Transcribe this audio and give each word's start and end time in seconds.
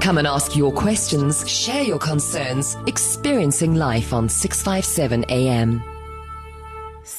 Come 0.00 0.16
and 0.16 0.26
ask 0.26 0.56
your 0.56 0.72
questions, 0.72 1.46
share 1.48 1.82
your 1.82 1.98
concerns, 1.98 2.76
experiencing 2.86 3.74
life 3.74 4.14
on 4.14 4.30
657 4.30 5.24
AM. 5.28 5.82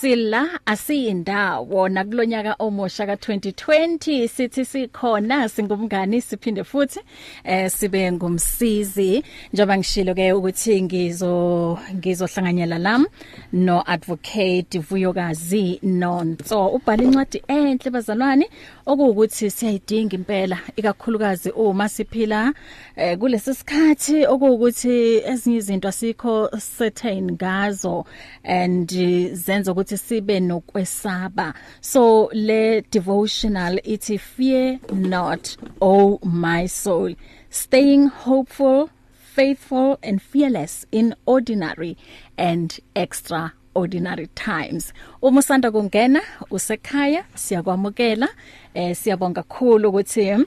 Sila 0.02 0.60
asiyindawo 0.66 1.90
nakulonyaka 1.90 2.56
omusha 2.60 3.06
ka2020 3.06 4.28
sithi 4.28 4.66
sikhona 4.66 5.50
singumngani 5.50 6.22
siphinde 6.22 6.64
futhi 6.64 7.00
eh 7.44 7.72
sibe 7.72 8.12
ngumsizi. 8.12 9.24
Njoba 9.54 9.78
ngishilo 9.78 10.16
ke 10.16 10.34
ukuthi 10.34 10.82
ngizo 10.82 11.80
ngizohlanganyela 11.96 12.78
lam 12.78 13.06
no 13.54 13.84
advocate 13.86 14.80
Vuyokazi 14.80 15.80
Nonso. 15.84 16.68
Ubhala 16.68 17.04
incwadi 17.04 17.44
enhle 17.48 17.92
bazalwane 17.92 18.50
okuwukuthi 18.86 19.52
siyayidinga 19.52 20.16
impela 20.16 20.58
ikakhulukazi 20.76 21.50
uma 21.52 21.90
siphila 21.90 22.54
eh, 22.96 23.18
kulesi 23.18 23.54
sikhathi 23.54 24.26
okuwukuthi 24.26 25.22
ezinye 25.26 25.58
izinto 25.58 25.88
asikho 25.88 26.50
certain 26.78 27.32
ngazo 27.32 28.06
and 28.44 28.92
zenza 29.34 29.72
ukuthi 29.72 29.91
sibe 29.98 30.40
nokwesaba. 30.40 31.54
So 31.82 32.30
le 32.34 32.82
devotional 32.82 33.80
ithi 33.84 34.20
fear 34.20 34.80
not 34.94 35.58
oh 35.82 36.20
my 36.24 36.66
soul. 36.66 37.16
Staying 37.50 38.08
hopeful 38.08 38.90
faithful 39.32 39.98
and 40.04 40.22
fearless 40.22 40.86
in 40.92 41.16
ordinary 41.26 41.98
and 42.38 42.80
extra 42.96 43.54
ordinary 43.74 44.28
times. 44.36 44.94
Uma 45.22 45.40
usanda 45.40 45.72
kungena 45.72 46.22
usekhaya 46.50 47.24
siyakwamukela. 47.36 48.30
Eh 48.74 48.96
siyabonga 48.96 49.44
kakhulu 49.44 49.90
ukuthi 49.90 50.38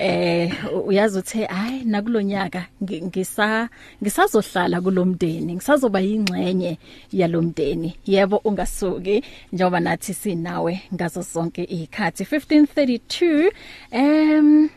eh 0.00 0.52
uyazi 0.86 1.18
uthe 1.18 1.44
hayi 1.44 1.84
nakulonyaka 1.84 2.66
ngisa 2.82 3.68
ngisazohlala 4.02 4.80
kulomndeni 4.80 5.54
ngisazoba 5.54 6.00
yingxenye 6.00 6.78
yalomndeni 7.12 7.96
yebo 8.06 8.36
ungasuki 8.36 9.22
njengoba 9.52 9.80
nathi 9.80 10.14
sinawe 10.14 10.82
ngazo 10.94 11.22
zonke 11.22 11.64
izikhathi 11.64 12.24
1532 12.24 13.52
um 13.92 14.68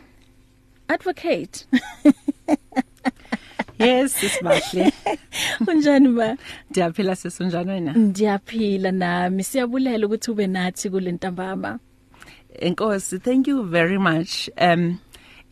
advocate 0.88 1.64
Yes, 3.78 4.14
sisibahle. 4.14 4.92
Unjani 5.68 6.08
ba? 6.16 6.36
Ndiyaphila 6.70 7.16
sesunjani 7.16 7.70
wena? 7.70 7.92
Ndiyaphila 7.92 8.92
nami. 8.92 9.44
Siyabulela 9.44 10.06
ukuthi 10.06 10.30
ube 10.30 10.46
nathi 10.46 10.90
kule 10.90 11.12
ntambama. 11.12 11.78
Enkosi, 12.58 13.18
thank 13.18 13.48
you 13.48 13.62
very 13.62 13.98
much. 13.98 14.48
Um 14.60 14.98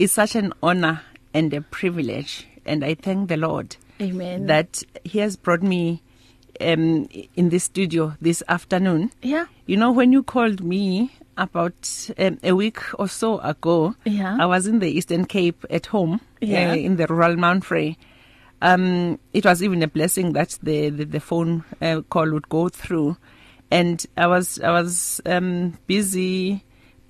it's 0.02 0.12
such 0.12 0.34
an 0.36 0.52
honor 0.62 1.00
and 1.34 1.52
a 1.54 1.60
privilege 1.60 2.46
and 2.64 2.84
I 2.84 2.94
thank 2.94 3.28
the 3.28 3.36
Lord. 3.36 3.76
Amen. 4.00 4.46
That 4.46 4.82
he 5.04 5.18
has 5.20 5.36
brought 5.36 5.62
me 5.62 6.02
um 6.60 7.08
in 7.34 7.48
this 7.48 7.64
studio 7.64 8.14
this 8.20 8.42
afternoon. 8.48 9.10
Yeah. 9.22 9.46
You 9.66 9.76
know 9.76 9.90
when 9.92 10.12
you 10.12 10.22
called 10.22 10.62
me 10.62 11.10
about 11.36 12.10
um, 12.18 12.38
a 12.42 12.52
week 12.52 12.78
or 13.00 13.08
so 13.08 13.38
ago, 13.40 13.94
Yeah. 14.04 14.36
I 14.38 14.46
was 14.46 14.66
in 14.66 14.78
the 14.80 14.90
Eastern 14.98 15.24
Cape 15.24 15.64
at 15.70 15.86
home 15.86 16.20
Yeah. 16.40 16.72
uh, 16.72 16.76
in 16.76 16.96
the 16.96 17.06
rural 17.06 17.36
Mount 17.36 17.64
Frey. 17.64 17.96
Um 18.60 19.18
it 19.32 19.44
was 19.44 19.62
even 19.62 19.82
a 19.82 19.88
blessing 19.88 20.32
that 20.34 20.58
the 20.62 20.90
the, 20.90 21.04
the 21.04 21.20
phone 21.20 21.64
uh, 21.80 22.02
call 22.08 22.30
would 22.30 22.48
go 22.48 22.68
through 22.68 23.16
and 23.70 24.04
I 24.16 24.26
was 24.26 24.60
I 24.60 24.70
was 24.70 25.20
um 25.26 25.78
busy 25.86 26.62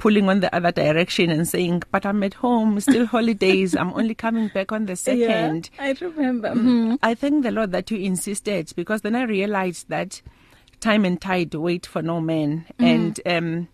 pulling 0.03 0.29
on 0.29 0.41
the 0.41 0.53
other 0.53 0.73
direction 0.73 1.31
and 1.31 1.47
saying 1.47 1.81
but 1.93 2.05
I'm 2.05 2.21
at 2.25 2.35
home 2.35 2.81
still 2.81 3.07
holidays 3.07 3.77
I'm 3.77 3.93
only 3.95 4.17
coming 4.17 4.49
back 4.49 4.73
on 4.73 4.87
the 4.87 4.97
second 4.97 5.71
Yeah, 5.79 5.85
I 5.85 5.93
remember. 6.01 6.49
Mm. 6.49 6.99
I 7.05 7.15
thank 7.15 7.45
the 7.45 7.53
Lord 7.53 7.71
that 7.71 7.89
you 7.93 7.99
insisted 7.99 8.73
because 8.75 9.03
then 9.03 9.15
I 9.15 9.23
realized 9.23 9.89
that 9.91 10.21
time 10.81 11.05
and 11.05 11.21
tide 11.21 11.55
wait 11.55 11.87
for 11.87 12.03
no 12.03 12.21
man 12.21 12.65
mm. 12.81 12.85
and 12.85 13.21
um 13.27 13.69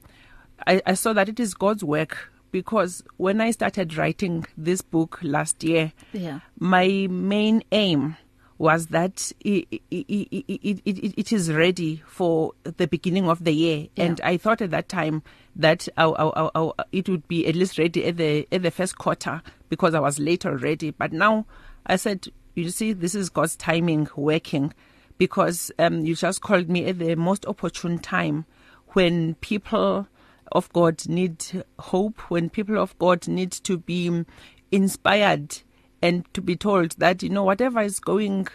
I 0.66 0.82
I 0.84 0.92
saw 0.94 1.14
that 1.14 1.30
it 1.30 1.41
is 1.41 1.54
God's 1.54 1.82
work 1.82 2.31
because 2.52 3.02
when 3.16 3.41
I 3.41 3.50
started 3.50 3.97
writing 3.97 4.44
this 4.56 4.82
book 4.82 5.19
last 5.22 5.64
year 5.64 5.92
Yeah. 6.12 6.41
my 6.58 7.06
main 7.10 7.62
aim 7.72 8.19
was 8.58 8.88
that 8.88 9.32
it, 9.41 9.69
it, 9.70 9.82
it, 9.91 11.19
it, 11.19 11.32
is 11.32 11.52
ready 11.52 12.02
for 12.06 12.52
the 12.64 12.86
beginning 12.88 13.28
of 13.28 13.44
the 13.44 13.52
year 13.52 13.86
Yeah. 13.94 14.04
and 14.04 14.20
I 14.22 14.36
thought 14.36 14.60
at 14.60 14.70
that 14.72 14.88
time 14.88 15.22
that 15.54 15.88
I, 15.96 16.04
I, 16.04 16.50
I, 16.54 16.70
it 16.91 17.08
would 17.08 17.26
be 17.28 17.46
at 17.46 17.54
least 17.54 17.78
ready 17.78 18.04
at 18.04 18.16
the 18.16 18.46
at 18.50 18.62
the 18.62 18.70
first 18.72 18.98
quarter 18.98 19.42
because 19.69 19.94
I 19.94 20.00
was 20.00 20.19
late 20.19 20.44
already 20.44 20.91
but 20.91 21.12
now 21.12 21.46
I 21.86 21.96
said 21.96 22.26
you 22.54 22.69
see 22.70 22.92
this 22.92 23.14
is 23.14 23.30
God's 23.30 23.54
timing 23.56 24.08
working 24.16 24.75
because 25.19 25.70
um 25.78 26.04
you 26.04 26.16
just 26.16 26.40
called 26.42 26.69
me 26.69 26.86
at 26.86 26.98
the 26.98 27.14
most 27.14 27.46
opportune 27.46 27.98
time 28.00 28.44
when 28.88 29.34
people 29.36 30.08
of 30.50 30.72
God 30.72 31.06
need 31.08 31.44
hope 31.78 32.19
when 32.30 32.50
people 32.50 32.78
of 32.78 32.98
God 32.98 33.28
need 33.28 33.52
to 33.52 33.78
be 33.78 34.25
inspired 34.72 35.60
and 36.03 36.25
to 36.34 36.41
be 36.41 36.56
told 36.56 36.92
that 36.98 37.22
you 37.22 37.28
know 37.28 37.44
whatever 37.44 37.81
is 37.81 38.00
going 38.00 38.47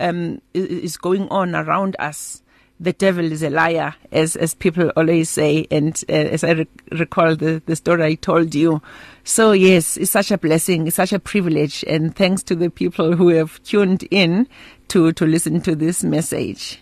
um 0.00 0.40
is 0.54 0.96
going 0.96 1.28
on 1.28 1.54
around 1.54 1.96
us 1.98 2.42
the 2.78 2.92
devil 2.92 3.32
is 3.32 3.42
a 3.42 3.48
liar 3.50 3.94
as 4.12 4.36
as 4.36 4.54
people 4.54 4.90
always 4.96 5.30
say 5.30 5.66
and 5.70 6.04
uh, 6.08 6.12
as 6.12 6.44
I 6.44 6.50
re 6.52 6.66
recall 6.92 7.34
the 7.34 7.62
the 7.64 7.76
story 7.76 8.04
I 8.04 8.14
told 8.14 8.54
you 8.54 8.82
so 9.24 9.52
yes 9.52 9.96
it's 9.96 10.10
such 10.10 10.30
a 10.30 10.38
blessing 10.38 10.86
it's 10.86 10.96
such 10.96 11.12
a 11.12 11.18
privilege 11.18 11.84
and 11.88 12.14
thanks 12.14 12.42
to 12.44 12.54
the 12.54 12.68
people 12.70 13.16
who 13.16 13.28
have 13.28 13.62
tuned 13.62 14.06
in 14.10 14.46
to 14.88 15.12
to 15.12 15.26
listen 15.26 15.60
to 15.62 15.74
this 15.74 16.04
message 16.04 16.80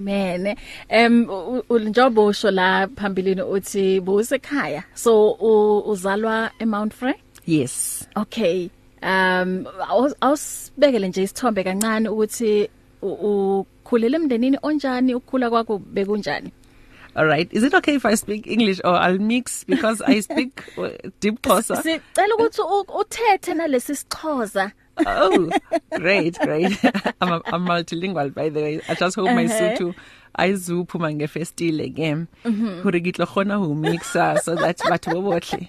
Man, 0.00 0.54
em 0.88 1.26
njobo 1.26 2.26
usho 2.26 2.50
la 2.52 2.86
phambilini 2.86 3.42
uthi 3.42 4.00
busekhaya. 4.00 4.84
So 4.94 5.34
uzalwa 5.86 6.50
eMount 6.60 6.92
Frey? 6.92 7.14
yes 7.44 8.06
Okay. 8.16 8.70
Um 9.02 9.64
awu- 9.90 10.14
awusibekele 10.20 11.08
nje 11.08 11.22
isithombe 11.22 11.64
kancane 11.64 12.08
ukuthi 12.08 12.68
u- 13.02 13.60
ukhulele 13.84 14.16
emndenini 14.16 14.58
onjani 14.62 15.14
ukukhula 15.14 15.50
kwakho 15.50 15.78
bekunjani? 15.78 16.52
all 17.14 17.26
right 17.26 17.52
is 17.52 17.62
it 17.64 17.74
okay 17.74 17.94
if 17.94 18.04
i 18.06 18.14
speak 18.16 18.46
english 18.46 18.80
or 18.84 18.94
i'll 18.94 19.18
mix 19.18 19.64
because 19.66 20.00
i 20.06 20.20
speak 20.22 20.50
uh, 20.78 20.88
deep 21.20 21.42
Xhosa 21.42 21.76
Sicela 21.82 22.34
ukuthi 22.34 22.60
u- 22.62 23.00
uthethe 23.00 23.54
nalesi 23.54 23.94
sixhosa. 23.96 24.72
Oh 25.06 25.50
great 25.96 26.38
great. 26.38 26.78
I'm 27.20 27.32
a, 27.32 27.42
I'm 27.46 27.64
multilingual 27.66 28.34
by 28.34 28.48
the 28.48 28.60
way. 28.60 28.80
I 28.88 28.94
just 28.94 29.16
hope 29.16 29.26
my 29.34 29.44
Uh-huh. 29.44 29.58
Sotho 29.76 29.94
ayizuphuma 30.38 31.12
ngefestile 31.14 31.88
game 31.94 32.26
hore 32.82 33.00
ke 33.00 33.12
tlo 33.16 33.26
khona 33.26 33.58
ho 33.58 33.74
mixa 33.74 34.40
so 34.40 34.54
that 34.54 34.78
batho 34.78 35.12
bo 35.14 35.22
botle 35.32 35.68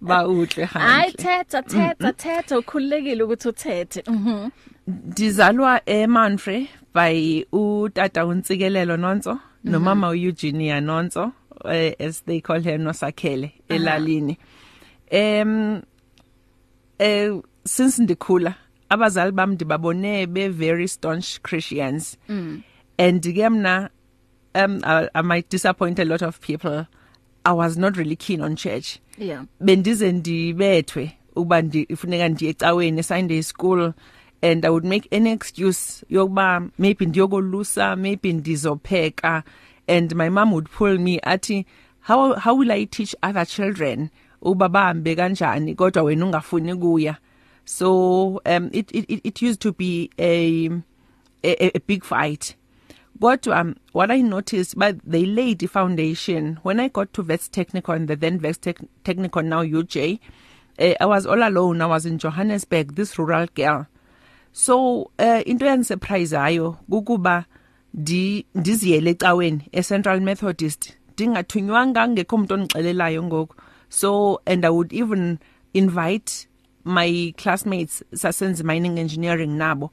ba 0.00 0.24
Hayi 0.24 0.66
hantle. 0.66 1.12
Thetha 1.16 1.62
thetha 1.62 2.12
thetha. 2.12 2.58
Ukhululekile 2.62 3.22
ukuthi 3.22 3.48
uthethe. 3.48 4.02
Mhm. 4.06 4.50
dizalwa 4.88 5.80
eManfre 5.86 6.68
by 6.94 7.44
utata 7.52 8.26
uNtsikelelo 8.26 8.96
Nonso 8.96 9.40
no 9.64 9.78
mama 9.78 10.08
uEugenia 10.08 10.80
Nonso 10.80 11.32
uh, 11.64 11.92
as 12.00 12.22
they 12.22 12.40
call 12.40 12.60
her 12.60 12.78
Nosakhele 12.78 13.52
elalini. 13.68 14.36
Em 15.10 15.82
eh 16.98 17.30
since 17.64 17.98
ndikhula 18.02 18.54
abazali 18.90 19.32
bami 19.32 19.54
ndibabone 19.54 20.26
be 20.26 20.48
very 20.48 20.88
staunch 20.88 21.40
Christians. 21.42 22.16
Mm. 22.28 22.62
and 22.98 23.22
ke 23.22 23.50
mna 23.50 23.88
um 24.54 24.80
I, 24.84 25.08
I 25.14 25.22
might 25.22 25.48
disappoint 25.48 25.98
a 25.98 26.04
lot 26.04 26.22
of 26.22 26.40
people. 26.40 26.86
I 27.46 27.52
was 27.52 27.78
not 27.78 27.96
really 27.96 28.16
keen 28.16 28.40
on 28.42 28.56
church. 28.56 28.98
Yeah. 29.18 29.44
bendize 29.60 30.12
ndibethwe 30.12 31.12
uba 31.36 31.62
ndifuneka 31.62 32.28
ndiye 32.28 32.50
ecaweni 32.50 33.02
Sunday 33.02 33.42
school 33.42 33.92
and 34.42 34.64
I 34.66 34.68
would 34.70 34.84
make 34.84 35.08
any 35.16 35.30
excuse 35.30 36.04
yokuba 36.10 36.62
maybe 36.78 37.06
ndiyokolusa 37.06 37.96
maybe 37.96 38.32
ndizopheka. 38.32 39.42
And 39.88 40.14
my 40.16 40.28
mom 40.28 40.52
would 40.52 40.68
pull 40.70 40.98
me 40.98 41.18
athi 41.22 41.66
how 42.00 42.34
how 42.34 42.54
will 42.54 42.70
I 42.72 42.84
teach 42.86 43.14
other 43.22 43.44
children 43.46 44.10
uba 44.42 44.68
bahambe 44.68 45.14
kanjani 45.16 45.74
kodwa 45.74 46.02
wena 46.02 46.24
ungafuni 46.26 46.74
kuya 46.74 47.16
so 47.70 48.40
um 48.46 48.68
it 48.72 48.90
it 48.92 49.20
it 49.24 49.40
used 49.40 49.60
to 49.60 49.72
be 49.72 50.10
a 50.18 50.68
a, 51.44 51.76
a 51.76 51.80
big 51.80 52.04
fight. 52.04 52.56
Kodwa 53.20 53.56
um, 53.60 53.76
what 53.92 54.10
I 54.10 54.22
noticed 54.22 54.76
but 54.78 54.96
they 55.04 55.24
laid 55.24 55.60
the 55.60 55.66
foundation. 55.68 56.58
When 56.62 56.80
I 56.80 56.88
got 56.88 57.12
to 57.14 57.22
Vets 57.22 57.48
Technicon 57.48 58.08
the 58.08 58.16
then 58.16 58.38
Vets 58.40 58.58
Tech 58.58 58.78
Technicon 59.04 59.44
now 59.44 59.62
UJ 59.62 60.18
uh, 60.80 60.94
I 61.00 61.06
was 61.06 61.26
all 61.26 61.42
alone. 61.46 61.80
I 61.80 61.86
was 61.86 62.06
in 62.06 62.18
Johannesburg 62.18 62.96
this 62.96 63.18
rural 63.18 63.46
girl. 63.54 63.86
So 64.52 65.10
uh, 65.18 65.42
into 65.46 65.64
yangisurpriseayo 65.66 66.76
kukuba 66.90 67.44
ndi 67.94 68.46
ndiziyele 68.54 69.10
ecaweni 69.10 69.68
eCentral 69.72 70.20
Methodist. 70.20 70.92
Dingathunywanga 71.16 72.08
ngekho 72.08 72.36
umuntu 72.36 72.54
onixelelayo 72.54 73.22
ngoku. 73.22 73.54
So 73.88 74.40
and 74.46 74.64
I 74.64 74.70
would 74.70 74.92
even 74.92 75.38
invite 75.74 76.48
my 76.84 77.34
classmates 77.36 78.02
sasenze 78.12 78.62
mining 78.62 78.98
engineering 78.98 79.56
nabo. 79.56 79.90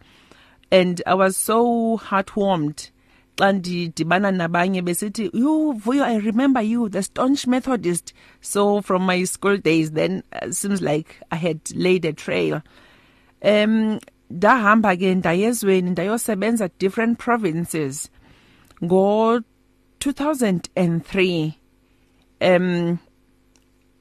And 0.71 1.01
I 1.05 1.13
was 1.13 1.37
so 1.37 1.97
heartwarmed 1.97 2.91
xa 3.37 3.53
ndidibana 3.53 4.31
nabanye 4.31 4.81
besithi 4.81 5.29
you 5.33 5.75
Vuyo 5.77 6.03
I 6.03 6.15
remember 6.15 6.61
you 6.61 6.89
the 6.89 7.03
staunch 7.03 7.45
methodist. 7.45 8.13
So 8.41 8.81
from 8.81 9.03
my 9.03 9.23
school 9.25 9.57
days 9.57 9.91
then 9.91 10.23
uh, 10.33 10.51
seems 10.51 10.81
like 10.81 11.21
I 11.31 11.35
had 11.35 11.59
laid 11.75 12.05
a 12.05 12.13
trail. 12.13 12.63
Um 13.43 13.99
ndahamba 14.31 14.97
ke 14.97 15.15
ndayezweni 15.15 15.91
ndayosebenza 15.91 16.69
different 16.79 17.19
provinces. 17.19 18.09
Ngo 18.83 19.41
2003 19.99 21.53
um 22.41 22.99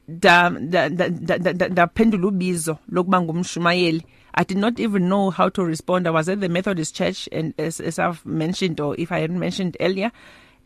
da 0.09 0.51
da 0.51 0.89
da 0.89 1.69
ndaphendula 1.69 2.27
ubizo 2.29 2.79
lokuba 2.89 3.21
ngumshumayeli. 3.21 4.05
I 4.35 4.45
did 4.45 4.59
not 4.59 4.79
even 4.79 5.09
know 5.09 5.31
how 5.31 5.49
to 5.49 5.65
respond. 5.65 6.07
I 6.07 6.11
was 6.11 6.29
at 6.29 6.41
the 6.41 6.49
Methodist 6.49 6.95
Church 6.95 7.29
and 7.33 7.55
as, 7.59 7.81
as 7.81 7.99
I've 7.99 8.25
mentioned 8.27 8.79
or 8.81 8.95
if 8.99 9.11
I 9.11 9.21
hadn't 9.21 9.39
mentioned 9.39 9.77
earlier 9.81 10.13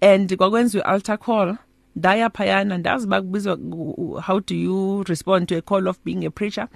and 0.02 0.28
kwakwenziwa 0.28 0.84
altar 0.84 1.16
call. 1.16 1.56
Ndaya 1.96 2.30
phayana 2.30 2.78
ndazi 2.78 3.06
bakubizwa 3.06 4.22
how 4.22 4.40
do 4.40 4.54
you 4.54 5.04
respond 5.08 5.48
to 5.48 5.56
a 5.56 5.62
call 5.62 5.88
of 5.88 6.02
being 6.04 6.24
a 6.24 6.30
preacher? 6.30 6.68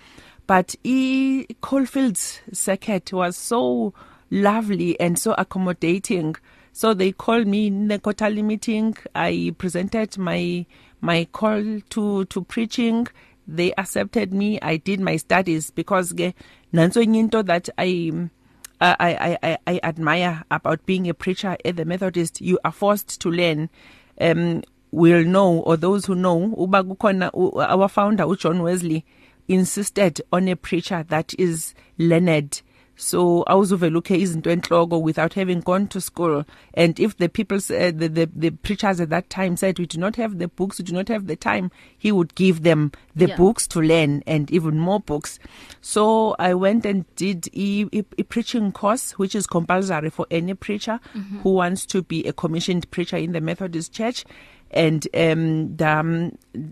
But 0.47 0.75
e 0.85 1.47
Coalfields 1.61 2.41
circuit 2.53 3.13
was 3.13 3.37
so 3.37 3.95
lovely 4.31 4.99
and 5.01 5.19
so 5.19 5.35
accommodating. 5.39 6.37
So 6.73 6.93
they 6.93 7.13
called 7.13 7.47
me 7.47 7.69
in 7.69 7.89
the 7.89 7.99
quarterly 7.99 8.43
meeting. 8.43 8.97
I 9.15 9.55
presented 9.57 10.19
my 10.19 10.67
my 11.05 11.27
call 11.33 11.81
to 11.91 12.25
to 12.25 12.45
preaching. 12.45 13.07
They 13.47 13.75
accepted 13.75 14.33
me. 14.33 14.59
I 14.63 14.79
did 14.79 15.01
my 15.01 15.17
studies 15.17 15.71
because 15.71 16.13
ke 16.15 16.33
nanso 16.73 17.03
into 17.03 17.43
that 17.43 17.69
i 17.77 18.11
I 18.81 18.95
I 19.01 19.39
I 19.43 19.59
I 19.67 19.81
admire 19.83 20.45
about 20.51 20.87
being 20.87 21.09
a 21.09 21.15
preacher 21.15 21.57
at 21.65 21.77
the 21.77 21.85
Methodist 21.85 22.41
you 22.41 22.59
are 22.65 22.73
forced 22.73 23.21
to 23.21 23.31
learn. 23.31 23.69
Um 24.21 24.63
will 24.93 25.25
know 25.25 25.59
or 25.61 25.77
those 25.77 26.07
who 26.07 26.15
know 26.15 26.55
uba 26.59 26.85
kukhona 26.85 27.31
our 27.69 27.89
founder 27.89 28.25
uJohn 28.25 28.63
Wesley 28.63 29.05
insisted 29.49 30.23
on 30.33 30.49
a 30.49 30.57
preacher 30.57 31.05
that 31.09 31.35
is 31.39 31.75
learned. 31.99 32.63
So 32.97 33.45
awuzuvelukhe 33.47 34.17
izinto 34.19 34.51
enhloko 34.51 35.03
without 35.03 35.35
having 35.35 35.61
gone 35.61 35.87
to 35.87 36.01
school 36.01 36.45
and 36.75 37.01
if 37.01 37.17
the 37.17 37.29
people 37.29 37.57
uh, 37.57 37.91
the, 37.91 38.09
the 38.09 38.29
the 38.35 38.51
preachers 38.51 39.01
at 39.01 39.11
that 39.11 39.29
time 39.31 39.57
said 39.57 39.79
we 39.79 39.87
do 39.87 39.99
not 39.99 40.17
have 40.17 40.39
the 40.39 40.49
books 40.49 40.79
we 40.79 40.85
do 40.85 40.93
not 40.93 41.09
have 41.09 41.27
the 41.27 41.37
time 41.37 41.71
he 41.99 42.13
would 42.13 42.35
give 42.35 42.63
them 42.63 42.93
the 43.17 43.29
yeah. 43.29 43.37
books 43.37 43.67
to 43.67 43.81
learn 43.81 44.23
and 44.27 44.51
even 44.51 44.79
more 44.79 45.01
books 45.01 45.39
so 45.81 46.37
i 46.39 46.55
went 46.55 46.87
and 46.87 47.05
did 47.17 47.49
a, 47.57 47.87
a, 47.93 48.05
a 48.19 48.23
preaching 48.23 48.71
course 48.71 49.13
which 49.19 49.35
is 49.35 49.47
compulsory 49.47 50.11
for 50.11 50.27
any 50.31 50.55
preacher 50.55 51.01
mm 51.15 51.23
-hmm. 51.23 51.43
who 51.43 51.51
wants 51.55 51.87
to 51.87 52.03
be 52.03 52.29
a 52.29 52.33
commissioned 52.33 52.91
preacher 52.91 53.19
in 53.19 53.33
the 53.33 53.41
Methodist 53.41 53.93
Church 53.93 54.25
and 54.71 55.09
um 55.15 55.73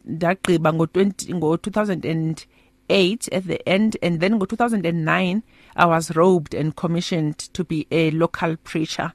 ndagqiba 0.06 0.72
ngo 0.72 0.84
20 0.84 1.34
ngo 1.34 1.56
2008 1.56 3.28
at 3.32 3.44
the 3.46 3.68
end 3.68 3.96
and 4.02 4.20
then 4.20 4.34
ngo 4.34 4.46
2009 4.46 5.42
I 5.76 5.86
was 5.86 6.14
robed 6.16 6.54
and 6.54 6.74
commissioned 6.74 7.38
to 7.38 7.64
be 7.64 7.86
a 7.90 8.10
local 8.10 8.56
preacher. 8.56 9.12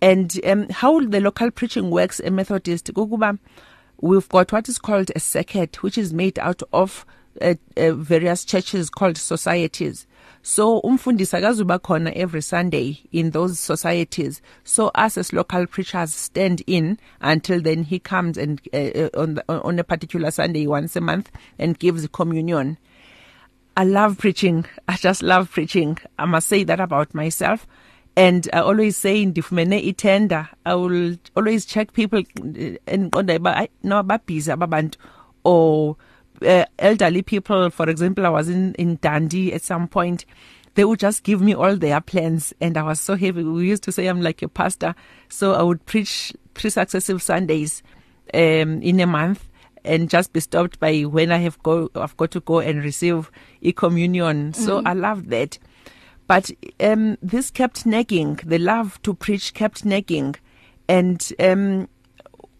And 0.00 0.38
um, 0.44 0.68
how 0.68 1.00
the 1.00 1.20
local 1.20 1.50
preaching 1.50 1.90
works 1.90 2.20
a 2.20 2.30
Methodist 2.30 2.92
kukuba 2.92 3.38
we've 4.02 4.28
got 4.28 4.52
what 4.52 4.68
is 4.68 4.78
called 4.78 5.10
a 5.14 5.20
circuit 5.20 5.82
which 5.82 5.96
is 5.96 6.12
made 6.12 6.38
out 6.40 6.62
of 6.72 7.06
uh, 7.40 7.54
uh, 7.78 7.92
various 7.92 8.44
churches 8.44 8.90
called 8.90 9.16
societies. 9.16 10.06
So 10.42 10.82
umfundisi 10.82 11.38
akazuba 11.40 11.78
khona 11.78 12.12
every 12.14 12.42
Sunday 12.42 13.00
in 13.12 13.30
those 13.30 13.58
societies. 13.58 14.42
So 14.64 14.88
us 14.88 15.16
as 15.16 15.32
local 15.32 15.66
preachers 15.66 16.12
stand 16.12 16.62
in 16.66 16.98
until 17.20 17.62
then 17.62 17.84
he 17.84 18.00
comes 18.00 18.36
and 18.36 18.60
uh, 18.74 18.76
uh 18.76 19.08
on 19.16 19.34
the, 19.34 19.44
on 19.48 19.78
a 19.78 19.84
particular 19.84 20.30
Sunday 20.30 20.66
once 20.66 20.96
a 20.96 21.00
month 21.00 21.30
and 21.58 21.78
gives 21.78 22.06
communion. 22.08 22.76
I 23.76 23.84
love 23.84 24.18
preaching. 24.18 24.66
I 24.88 24.96
just 24.96 25.22
love 25.22 25.50
preaching. 25.50 25.98
I 26.18 26.26
must 26.26 26.48
say 26.48 26.64
that 26.64 26.80
about 26.80 27.14
myself. 27.14 27.66
And 28.16 28.48
I 28.52 28.60
always 28.60 28.96
say 28.98 29.24
ndifumene 29.24 29.82
itender. 29.82 30.48
I 30.66 30.74
will 30.74 31.16
always 31.34 31.64
check 31.64 31.94
people 31.94 32.22
enqonda 32.22 33.42
ba 33.42 33.68
no 33.82 34.02
babhizi 34.02 34.54
ababantu 34.54 34.96
or 35.44 35.96
uh, 36.42 36.66
elderly 36.78 37.22
people 37.22 37.70
for 37.70 37.88
example 37.88 38.26
I 38.26 38.28
was 38.28 38.50
in 38.50 38.74
in 38.74 38.98
Dundee 39.00 39.54
at 39.54 39.62
some 39.62 39.88
point. 39.88 40.26
They 40.74 40.84
would 40.84 41.00
just 41.00 41.22
give 41.22 41.40
me 41.40 41.54
all 41.54 41.76
their 41.76 42.00
plans. 42.02 42.52
And 42.60 42.76
I 42.76 42.82
was 42.82 43.00
so 43.00 43.16
happy 43.16 43.42
we 43.42 43.68
used 43.68 43.82
to 43.84 43.92
say 43.92 44.06
I'm 44.06 44.20
like 44.20 44.42
a 44.42 44.48
pastor. 44.48 44.94
So 45.30 45.54
I 45.54 45.62
would 45.62 45.84
preach 45.86 46.34
three 46.54 46.70
successive 46.70 47.22
Sundays 47.22 47.82
um 48.34 48.82
in 48.82 49.00
a 49.00 49.06
month. 49.06 49.48
And 49.84 50.08
just 50.10 50.32
be 50.32 50.40
stopped 50.40 50.78
by 50.80 51.02
when 51.02 51.32
I 51.32 51.38
have 51.38 51.62
go 51.62 51.90
I've 51.94 52.16
got 52.16 52.30
to 52.32 52.40
go 52.40 52.60
and 52.60 52.82
receive 52.82 53.30
e 53.60 53.72
communion 53.72 54.52
so 54.54 54.78
mm 54.78 54.84
-hmm. 54.84 54.90
I 54.90 54.94
love 54.94 55.28
that 55.30 55.58
but 56.26 56.50
um 56.80 57.16
this 57.30 57.50
kept 57.50 57.86
nagging 57.86 58.40
the 58.46 58.58
love 58.58 59.00
to 59.02 59.14
preach 59.14 59.54
kept 59.54 59.84
nagging 59.84 60.36
and 60.88 61.32
um 61.38 61.88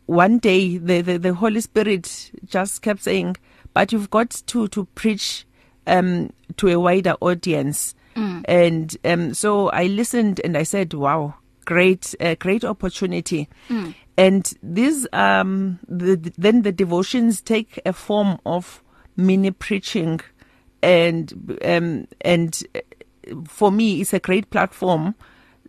one 0.07 0.39
day 0.39 0.79
the 0.79 1.03
the, 1.03 1.19
the 1.19 1.35
holy 1.35 1.61
spirit 1.61 2.33
just 2.45 2.83
kept 2.83 3.03
saying 3.03 3.37
but 3.75 3.93
you've 3.93 4.11
got 4.11 4.31
to 4.47 4.69
to 4.69 4.85
preach 4.95 5.47
um 5.87 6.31
to 6.57 6.69
a 6.69 6.79
wider 6.79 7.15
audience 7.21 7.95
mm. 8.17 8.43
and 8.45 8.97
um 9.05 9.35
so 9.35 9.71
I 9.71 9.87
listened 9.87 10.41
and 10.45 10.57
I 10.57 10.65
said 10.65 10.95
wow 10.95 11.35
great 11.65 12.15
uh, 12.21 12.35
great 12.39 12.65
opportunity. 12.65 13.49
Mm. 13.69 13.95
and 14.17 14.53
these 14.63 15.07
um 15.13 15.79
the, 15.89 16.17
then 16.39 16.63
the 16.63 16.73
devotions 16.73 17.41
take 17.41 17.81
a 17.87 17.93
form 17.93 18.39
of 18.45 18.83
mini 19.17 19.51
preaching. 19.51 20.21
And 20.83 21.59
um 21.65 22.09
and 22.21 22.63
for 23.47 23.71
me 23.71 24.01
it's 24.01 24.13
a 24.13 24.19
great 24.19 24.51
platform 24.51 25.15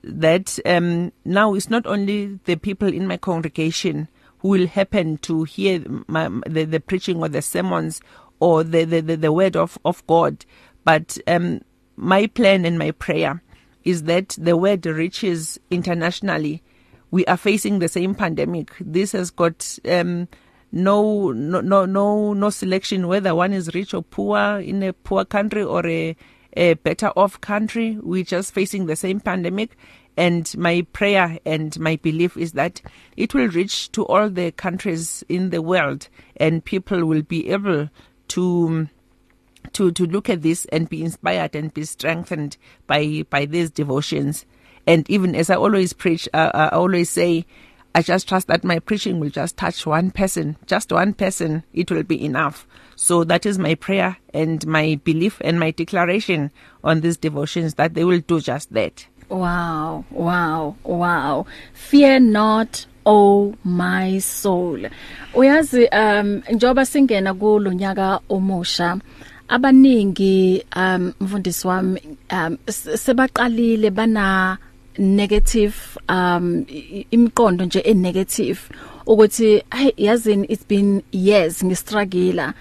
that 0.03 0.59
um 0.65 1.11
now 1.23 1.53
it's 1.53 1.69
not 1.69 1.85
only 1.85 2.39
the 2.45 2.55
people 2.55 2.91
in 2.91 3.07
my 3.07 3.17
congregation 3.17 4.07
who 4.39 4.49
will 4.49 4.67
happen 4.67 5.17
to 5.19 5.43
hear 5.43 5.83
my, 6.07 6.27
the 6.47 6.65
the 6.65 6.79
preaching 6.79 7.21
or 7.21 7.29
the 7.29 7.41
sermons 7.41 8.01
or 8.39 8.63
the 8.63 8.85
the 8.85 9.01
the, 9.01 9.15
the 9.17 9.31
word 9.31 9.55
of 9.55 9.77
of 9.85 10.05
God 10.07 10.45
but 10.83 11.17
um 11.27 11.61
my 11.95 12.25
plan 12.27 12.65
and 12.65 12.79
my 12.79 12.91
prayer. 12.91 13.41
Is 13.83 14.03
that 14.03 14.29
the 14.39 14.55
word 14.57 14.85
reaches 14.85 15.59
internationally. 15.69 16.63
We 17.11 17.25
are 17.25 17.37
facing 17.37 17.79
the 17.79 17.87
same 17.87 18.15
pandemic. 18.15 18.71
This 18.79 19.11
has 19.11 19.29
got 19.29 19.77
um 19.89 20.27
no 20.71 21.31
no 21.31 21.61
no 21.61 21.85
no 21.85 22.33
no 22.33 22.49
selection 22.49 23.07
whether 23.07 23.35
one 23.35 23.53
is 23.53 23.73
rich 23.75 23.93
or 23.93 24.01
poor 24.01 24.59
in 24.59 24.81
a 24.81 24.91
poor 24.91 25.23
country 25.23 25.63
or 25.63 25.85
a 25.85 26.15
a 26.55 26.73
better 26.75 27.07
off 27.15 27.39
country. 27.41 27.97
We 28.01 28.23
just 28.23 28.53
facing 28.53 28.85
the 28.85 28.95
same 28.95 29.19
pandemic. 29.19 29.75
And 30.15 30.55
my 30.57 30.85
prayer 30.93 31.39
and 31.45 31.77
my 31.79 31.95
belief 31.95 32.37
is 32.37 32.51
that 32.51 32.81
it 33.17 33.33
will 33.33 33.47
reach 33.47 33.91
to 33.93 34.05
all 34.05 34.29
the 34.29 34.51
countries 34.51 35.23
in 35.27 35.49
the 35.49 35.61
world 35.61 36.07
and 36.37 36.63
people 36.63 37.05
will 37.05 37.23
be 37.23 37.49
able 37.49 37.89
to 38.29 38.87
to 39.73 39.91
to 39.91 40.05
look 40.05 40.29
at 40.29 40.41
this 40.41 40.65
and 40.65 40.89
be 40.89 41.03
inspired 41.03 41.55
and 41.55 41.73
be 41.73 41.83
strengthened 41.85 42.57
by 42.87 43.25
by 43.29 43.45
these 43.45 43.69
devotions. 43.69 44.45
And 44.85 45.09
even 45.09 45.35
as 45.35 45.49
I 45.49 45.55
always 45.55 45.93
preach 45.93 46.27
uh, 46.33 46.51
I 46.53 46.69
always 46.69 47.09
say 47.09 47.45
I 47.95 48.01
just 48.01 48.27
trust 48.27 48.47
that 48.47 48.63
my 48.63 48.79
preaching 48.79 49.19
will 49.19 49.29
just 49.29 49.55
touch 49.55 49.85
one 49.85 50.11
person 50.11 50.57
just 50.65 50.91
one 50.91 51.13
person 51.13 51.63
it 51.73 51.89
will 51.91 52.03
be 52.03 52.23
enough. 52.23 52.67
So 52.95 53.23
that 53.23 53.45
is 53.45 53.57
my 53.57 53.75
prayer 53.75 54.17
and 54.33 54.65
my 54.67 54.99
belief 55.03 55.41
and 55.41 55.59
my 55.59 55.71
declaration 55.71 56.51
on 56.83 57.01
these 57.01 57.17
devotions 57.17 57.75
that 57.75 57.93
they 57.93 58.03
will 58.03 58.19
do 58.19 58.39
just 58.39 58.73
that. 58.73 59.07
Wow 59.29 60.05
wow 60.11 60.75
wow. 60.83 61.45
Fear 61.73 62.19
not 62.19 62.85
oh 63.05 63.55
my 63.63 64.19
soul. 64.19 64.79
Uyazi 65.33 65.87
um 65.91 66.43
njoba 66.49 66.85
singena 66.85 67.33
kulonyaka 67.33 68.19
omusha 68.29 68.99
abaningi 69.47 70.63
um 70.75 71.11
mfundisi 71.21 71.67
wami 71.67 72.01
um 72.31 72.57
sebaqalile 72.95 73.89
bana 73.89 74.57
negative 74.97 75.75
um 76.09 76.65
imiqondo 77.11 77.65
nje 77.65 77.79
e 77.79 77.93
negative 77.93 78.59
ukuthi 79.05 79.63
hey 79.71 79.91
yazini 79.97 80.45
it's 80.49 80.67
been 80.67 81.01
years 81.11 81.63
ngistruggle 81.65 82.53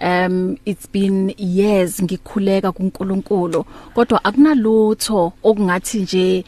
um 0.00 0.56
it's 0.64 0.88
been 0.92 1.34
years 1.38 2.02
ngikhuleka 2.02 2.72
kuNkulunkulu. 2.72 3.64
Kodwa 3.94 4.24
akunalutho 4.24 5.32
okungathi 5.42 6.00
nje 6.00 6.44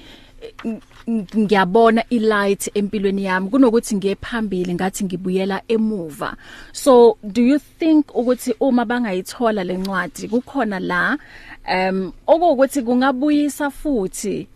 ng- 0.64 0.80
ngiyabona 1.10 2.04
ilight 2.10 2.70
empilweni 2.74 3.24
yami 3.24 3.50
kunokuthi 3.50 3.96
ngiye 3.96 4.14
phambili 4.14 4.74
ngathi 4.74 5.04
ngibuyela 5.04 5.62
emuva. 5.68 6.36
So 6.72 7.18
do 7.22 7.42
you 7.42 7.58
think 7.58 8.06
ukuthi 8.14 8.54
uma 8.60 8.84
bangayithola 8.84 9.64
lencwadi 9.64 10.28
kukhona 10.28 10.80
la 10.80 11.18
um 11.68 12.12
okuwukuthi 12.26 12.82
kungabuyisa 12.82 13.70
futhi 13.70 14.46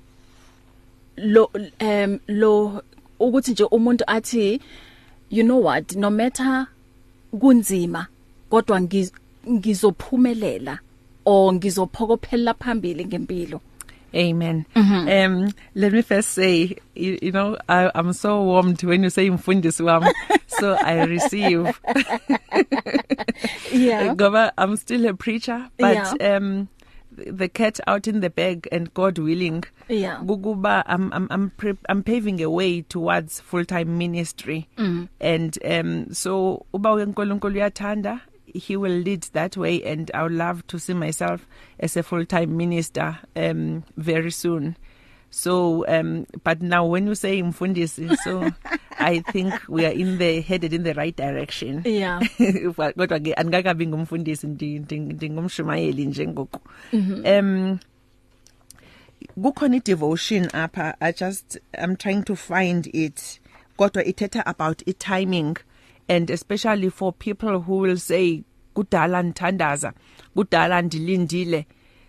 lo 1.16 1.50
um 1.80 2.18
lo 2.28 2.82
ukuthi 3.20 3.50
nje 3.50 3.64
umuntu 3.64 4.04
athi 4.06 4.60
you 5.30 5.42
know 5.42 5.64
what 5.64 5.96
no 5.96 6.10
matter 6.10 6.66
kunzima 7.40 8.06
kodwa 8.50 8.80
ngiz- 8.80 9.12
ngizophumelela 9.50 10.78
or 11.24 11.52
ngizophokophelela 11.52 12.54
phambili 12.54 13.04
ngempilo? 13.04 13.60
Amen. 14.14 14.66
Mm-hmm. 14.74 15.08
Um 15.08 15.52
let 15.74 15.92
me 15.92 16.02
first 16.02 16.30
say 16.30 16.76
you, 16.94 17.18
you 17.20 17.32
know 17.32 17.56
I 17.68 17.90
I'm 17.94 18.12
so 18.12 18.42
warmed 18.42 18.82
when 18.82 19.02
you 19.02 19.10
say 19.10 19.28
mfundisi 19.30 19.82
wami 19.84 20.12
so 20.46 20.74
I 20.74 21.04
receive 21.04 21.80
yeah 23.72 24.14
ngoba 24.14 24.52
I'm 24.58 24.76
still 24.76 25.06
a 25.06 25.14
preacher 25.14 25.68
but 25.78 25.94
Yeah. 26.20 26.36
um 26.36 26.68
the 27.16 27.48
cat 27.48 27.80
out 27.86 28.06
in 28.06 28.20
the 28.20 28.28
bag 28.30 28.68
and 28.70 28.92
God 28.92 29.18
willing 29.18 29.64
Yeah. 29.88 30.18
kukuba 30.20 30.82
I'm 30.86 31.12
I'm 31.12 31.26
I'm 31.30 31.50
pre- 31.50 31.78
I'm 31.88 32.02
paving 32.02 32.42
a 32.42 32.50
way 32.50 32.82
towards 32.82 33.40
full-time 33.40 33.96
ministry 33.98 34.68
mm. 34.76 35.08
and 35.20 35.58
um 35.64 36.12
so 36.12 36.64
uba 36.74 36.90
uNkulunkulu 36.92 37.54
uyathanda 37.54 38.20
he 38.58 38.76
will 38.76 38.92
lead 39.04 39.22
that 39.32 39.56
way 39.56 39.82
and 39.84 40.10
I 40.14 40.22
would 40.24 40.32
love 40.32 40.66
to 40.68 40.78
see 40.78 40.94
myself 40.94 41.46
as 41.80 41.96
a 41.96 42.02
full-time 42.02 42.56
minister 42.56 43.18
um 43.36 43.84
very 43.96 44.30
soon. 44.30 44.76
So 45.30 45.84
um 45.88 46.26
but 46.44 46.62
now 46.62 46.86
when 46.86 47.06
you 47.06 47.14
say 47.14 47.42
mfundisi 47.42 48.16
so 48.24 48.50
I 48.98 49.20
think 49.32 49.52
we 49.68 49.84
are 49.84 49.92
in 49.92 50.16
the 50.18 50.40
headed 50.40 50.72
in 50.72 50.82
the 50.82 50.94
right 50.94 51.14
direction. 51.14 51.82
Yeah. 51.84 52.20
Wa- 52.76 52.92
kodwa 52.96 53.20
ke 53.20 53.34
angikabi 53.36 53.86
ngumfundisi 53.86 54.46
ndi- 54.46 54.80
ndi- 54.80 55.12
ndingumshumayeli 55.14 56.06
nje 56.06 56.26
ngoku. 56.28 56.60
Um 56.92 57.78
kukhona 59.42 59.76
i-devotion 59.76 60.48
apha 60.52 60.94
i 61.00 61.12
just 61.12 61.58
i'm 61.82 61.96
trying 61.96 62.22
to 62.22 62.36
find 62.36 62.86
it 62.94 63.40
kodwa 63.78 64.04
ithetha 64.04 64.46
about 64.46 64.82
i-timing. 64.86 65.56
And 66.08 66.30
especially 66.30 66.90
for 66.90 67.12
people 67.12 67.60
who 67.60 67.78
will 67.78 67.96
say 67.96 68.44
kudala 68.74 69.22
nthandaza 69.22 69.92
kudala 70.36 70.82
ndilindile. 70.82 71.66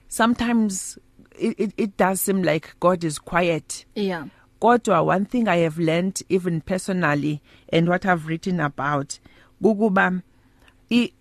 Sometimes 0.08 0.98
it, 1.40 1.60
it, 1.60 1.74
it 1.78 1.98
does 1.98 2.22
seem 2.22 2.44
like 2.44 2.76
god 2.80 3.04
is 3.04 3.20
quiet. 3.20 3.86
Yeah. 3.96 4.26
Kodwa 4.62 5.06
one 5.06 5.26
thing 5.26 5.48
i 5.48 5.58
have 5.58 5.78
learned 5.78 6.22
even 6.30 6.62
personally 6.62 7.42
and 7.72 7.88
what 7.88 8.06
i've 8.06 8.28
written 8.28 8.60
about 8.60 9.20
kukuba 9.62 10.24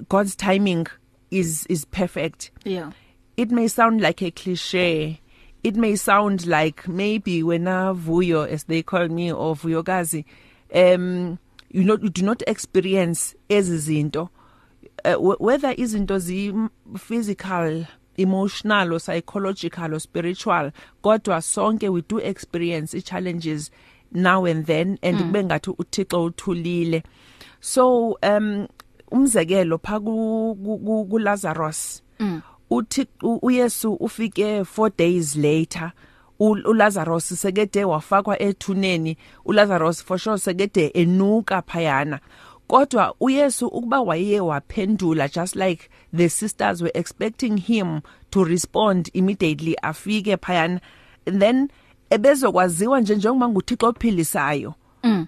god's 0.09 0.35
timing 0.37 0.87
is 1.30 1.66
is 1.68 1.85
perfect. 1.85 2.50
Yeah. 2.64 2.92
It 3.37 3.50
may 3.50 3.68
sound 3.68 4.00
like 4.00 4.23
a 4.23 4.30
cliche. 4.30 5.21
It 5.62 5.76
may 5.76 5.97
sound 5.97 6.47
like 6.47 6.88
maybe 6.88 7.42
wena 7.42 7.95
vuyo 7.97 8.49
as 8.49 8.64
they 8.64 8.83
call 8.83 9.09
me 9.09 9.33
or 9.33 9.54
vuyokazi 9.56 10.25
um 10.75 11.38
you 11.70 11.82
know 11.85 11.99
you 12.02 12.08
do 12.11 12.23
not 12.23 12.42
experience 12.49 13.35
ezizinto 13.49 14.28
uh, 15.04 15.14
wh- 15.14 15.40
whether 15.40 15.75
izinto 15.80 16.18
zi 16.18 16.52
physical 16.99 17.85
emotional 18.16 18.92
or 18.94 19.00
psychological 19.00 19.94
or 19.94 20.00
spiritual 20.00 20.70
kodwa 21.02 21.42
sonke 21.42 21.88
we 21.88 22.02
do 22.08 22.18
experience 22.18 22.94
i 22.96 23.00
challenges 23.00 23.70
now 24.12 24.46
and 24.46 24.66
then 24.66 24.99
and 25.02 25.18
kube 25.18 25.44
ngathi 25.44 25.70
uThixo 25.78 26.25
uthulile. 26.25 27.02
So 27.61 28.16
um 28.23 28.66
umzekelo 29.11 29.78
pha 29.82 30.00
ku 30.00 30.56
ku- 30.64 31.06
ku 31.11 31.18
Lazarus 31.18 32.02
uthi 32.70 33.06
u- 33.23 33.38
uYesu 33.42 33.92
ufike 33.94 34.61
4 34.62 34.90
days 34.99 35.37
later 35.37 35.92
U- 35.92 36.15
uLazarus 36.38 37.28
sekede 37.40 37.84
wafakwa 37.84 38.42
ethuneni 38.42 39.16
uLazarus 39.44 40.04
for 40.04 40.18
sure 40.18 40.38
sekede 40.38 40.86
enuka 40.94 41.62
phayana. 41.62 42.20
Kodwa 42.66 43.14
uYesu 43.20 43.66
ukuba 43.66 44.00
waye 44.00 44.40
waphendula 44.40 45.28
just 45.28 45.56
like 45.56 45.88
the 46.16 46.28
sisters 46.28 46.82
were 46.82 46.98
expecting 47.00 47.56
him 47.60 48.00
to 48.30 48.44
respond 48.44 49.10
immediately 49.14 49.76
afike 49.82 50.36
phayana 50.36 50.80
and 51.26 51.40
then 51.40 51.68
ebezokwaziwa 52.10 53.00
nje 53.00 53.16
njengoba 53.16 53.48
nguThixo 53.48 53.88
ophilisayo. 53.88 54.74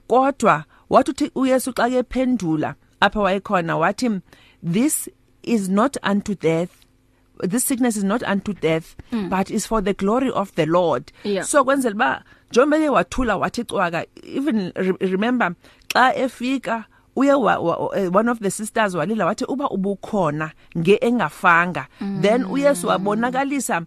Kodwa 0.06 0.64
wathi 0.90 1.10
uthi 1.10 1.30
uYesu 1.34 1.72
xa 1.72 1.90
kephendula 1.90 2.74
apha 3.00 3.20
wayekhona 3.20 3.76
wathi 3.76 4.20
this 4.72 5.10
is 5.42 5.68
not 5.68 5.96
unto 6.10 6.34
death 6.34 6.70
this 7.48 7.64
sickness 7.64 7.96
is 7.96 8.04
not 8.04 8.22
unto 8.22 8.52
death 8.52 8.96
mm. 9.12 9.28
but 9.28 9.50
is 9.50 9.66
for 9.66 9.80
the 9.84 9.92
glory 9.94 10.30
of 10.30 10.54
the 10.54 10.66
Lord 10.66 11.12
Yeah. 11.24 11.44
so 11.44 11.64
kwenzela 11.64 11.94
ba 11.94 12.24
njengoba 12.52 12.90
wathula 12.92 13.36
wathi 13.36 13.64
cwaka 13.64 14.06
even 14.22 14.72
re 14.74 14.92
remember 15.00 15.54
xa 15.94 16.14
efika 16.16 16.84
uye 17.16 17.32
wa, 17.34 17.58
wa, 17.58 17.96
eh, 17.98 18.08
one 18.14 18.28
of 18.30 18.38
the 18.40 18.50
sisters 18.50 18.94
walila 18.94 19.26
wathi 19.26 19.44
uba 19.48 19.68
ubukhona 19.70 20.50
nge 20.78 20.98
engafanga 21.00 21.86
mm. 22.00 22.22
then 22.22 22.44
uyesu 22.44 22.86
wabonakalisa 22.86 23.82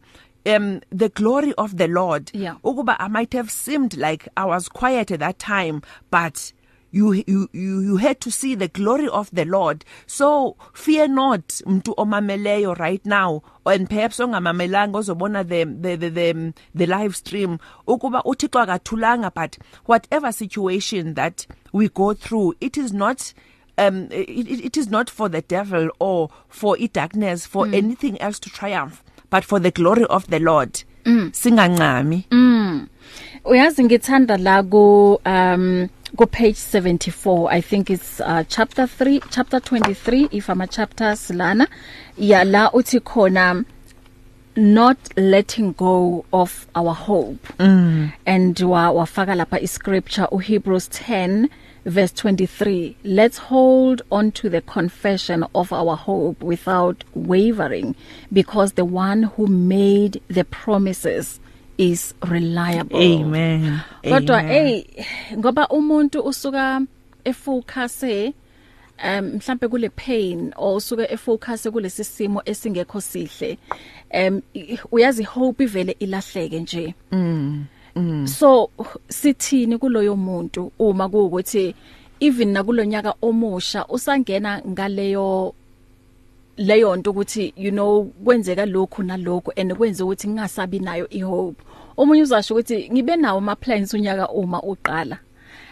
um 0.46 0.80
the 0.98 1.10
glory 1.10 1.54
of 1.58 1.76
the 1.76 1.88
lord 1.88 2.30
Yeah. 2.34 2.56
ukuba 2.64 3.00
i 3.00 3.08
might 3.10 3.34
have 3.34 3.50
seemed 3.52 3.94
like 3.94 4.28
i 4.36 4.46
was 4.46 4.70
quiet 4.70 5.12
at 5.12 5.20
that 5.20 5.38
time 5.38 5.82
but 6.12 6.54
you 6.92 7.14
you 7.14 7.50
you 7.54 7.82
you 7.82 7.98
had 7.98 8.20
to 8.20 8.32
see 8.32 8.56
the 8.56 8.68
glory 8.68 9.08
of 9.08 9.30
the 9.32 9.46
lord 9.46 9.86
so 10.06 10.56
fear 10.74 11.08
not 11.08 11.62
mntu 11.66 11.94
omameleyo 11.98 12.74
right 12.74 13.06
now 13.06 13.42
and 13.66 13.90
perhaps 13.90 14.20
ongamamelanga 14.20 14.98
ozobona 14.98 15.44
the 15.44 15.66
the 15.66 15.96
the 15.98 16.10
the, 16.10 16.54
the 16.76 16.86
live 16.86 17.16
stream 17.16 17.58
ukuba 17.88 18.24
uthixo 18.24 18.60
akathulanga 18.60 19.32
but 19.36 19.58
whatever 19.86 20.34
situation 20.34 21.14
that 21.14 21.48
we 21.74 21.90
go 21.90 22.14
through 22.14 22.54
it 22.60 22.78
is 22.78 22.94
not 22.94 23.34
um 23.78 24.08
it, 24.12 24.30
it 24.50 24.66
it 24.66 24.78
is 24.78 24.90
not 24.90 25.10
for 25.10 25.30
the 25.30 25.42
devil 25.42 25.90
or 26.00 26.30
for 26.50 26.78
i 26.80 26.88
darkness 26.88 27.48
for 27.48 27.66
mm. 27.66 27.76
anything 27.76 28.22
else 28.22 28.40
to 28.40 28.50
triumph 28.50 29.04
but 29.30 29.44
for 29.46 29.60
the 29.60 29.72
glory 29.72 30.06
of 30.06 30.28
the 30.28 30.40
lord 30.40 30.84
mm. 31.06 31.30
singancami 31.34 32.28
uyazi 33.46 33.84
ngithanda 33.84 34.38
la 34.38 34.64
ku 34.64 35.20
um 35.26 35.88
ku 36.18 36.26
page 36.26 36.56
74 36.58 37.52
i 37.52 37.62
think 37.62 37.90
it's 37.90 38.20
uh, 38.22 38.44
chapter 38.48 38.86
3 38.88 39.22
chapter 39.30 39.60
23 39.60 40.28
if 40.32 40.50
ama 40.50 40.68
chapters 40.68 41.30
lana 41.30 41.68
ya 42.18 42.44
la 42.44 42.70
uthi 42.72 43.00
khona 43.00 43.66
not 44.56 44.98
letting 45.18 45.72
go 45.74 46.26
of 46.34 46.68
our 46.76 46.94
hope 46.94 47.48
mm. 47.58 48.12
and 48.26 48.60
wa 48.60 48.92
wafaka 48.92 49.36
lapha 49.36 49.62
iscripture 49.62 50.28
uHebrews 50.32 50.90
10 50.90 51.48
verse 51.86 52.12
23 52.12 52.96
let's 53.04 53.38
hold 53.38 54.02
on 54.12 54.32
to 54.32 54.50
the 54.50 54.62
confession 54.62 55.46
of 55.56 55.72
our 55.74 55.96
hope 55.96 56.44
without 56.44 57.04
wavering 57.16 57.96
because 58.32 58.74
the 58.74 58.86
one 58.86 59.24
who 59.24 59.48
made 59.48 60.22
the 60.28 60.44
promises 60.44 61.40
is 61.82 62.14
reliable. 62.22 63.02
Amen. 63.02 63.80
Kodwa 64.04 64.42
hey 64.42 64.84
ngoba 65.38 65.68
umuntu 65.68 66.22
usuka 66.22 66.82
efocuse 67.26 68.34
um 69.04 69.26
mhlambe 69.26 69.68
kule 69.68 69.90
pain 69.90 70.54
or 70.58 70.78
usuke 70.78 71.08
efocuse 71.10 71.72
kulesi 71.72 72.04
simo 72.04 72.42
esingekho 72.46 73.02
sihle 73.02 73.58
um 74.14 74.42
uyazi 74.92 75.24
hope 75.24 75.64
ivele 75.64 75.96
ilahleke 76.00 76.60
nje. 76.60 76.96
Mm, 77.12 77.66
mm. 77.96 78.28
so 78.28 78.70
sithini 79.08 79.78
kuloyo 79.78 80.16
muntu 80.16 80.72
uma 80.80 81.10
kuukuthi 81.10 81.76
even 82.20 82.50
nakulonyaka 82.50 83.16
omusha 83.22 83.88
usangena 83.88 84.62
ngaleyo 84.68 85.54
leyo 86.58 86.96
nto 86.96 87.12
ukuthi 87.12 87.54
you 87.58 87.72
know 87.72 88.04
kwenzeka 88.04 88.66
lokhu 88.66 89.04
nalokho 89.04 89.54
and 89.56 89.74
kwenza 89.74 90.06
ukuthi 90.06 90.28
ngingasabi 90.28 90.80
nayo 90.80 91.10
ihope? 91.10 91.64
Omunye 91.98 92.24
uzasho 92.24 92.54
ukuthi 92.54 92.90
ngibe 92.92 93.16
nawo 93.16 93.38
ama 93.38 93.56
plans 93.56 93.94
unyaka 93.94 94.30
uma 94.30 94.62
uqala. 94.62 95.18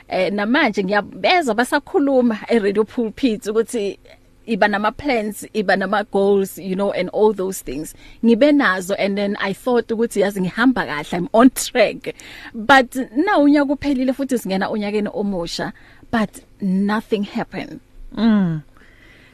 Eh 0.08 0.34
namanje 0.34 0.84
ngiyabeza 0.84 1.54
basakhuluma 1.54 2.38
e 2.50 2.60
radio 2.60 2.84
pulpit 2.84 3.48
ukuthi 3.48 4.00
iba 4.46 4.68
nama 4.68 4.92
plans 4.92 5.46
iba 5.54 5.76
nama 5.78 6.04
goals 6.04 6.58
you 6.58 6.76
know 6.76 6.92
and 6.92 7.10
all 7.10 7.34
those 7.34 7.62
things. 7.62 7.94
Ngibe 8.24 8.52
nazo 8.52 8.96
and 8.98 9.18
then 9.18 9.38
i 9.40 9.54
thought 9.54 9.88
ukuthi 9.88 10.22
yazi 10.22 10.42
ngihamba 10.42 10.86
kahle 10.86 11.14
i'm 11.14 11.30
on 11.34 11.50
track. 11.50 12.16
But 12.54 12.96
now 13.16 13.44
unyaka 13.44 13.74
uphelile 13.74 14.14
futhi 14.14 14.38
singena 14.38 14.70
unyakeni 14.70 15.10
omusha 15.14 15.74
but 16.12 16.42
nothing 16.62 17.24
happened. 17.24 17.80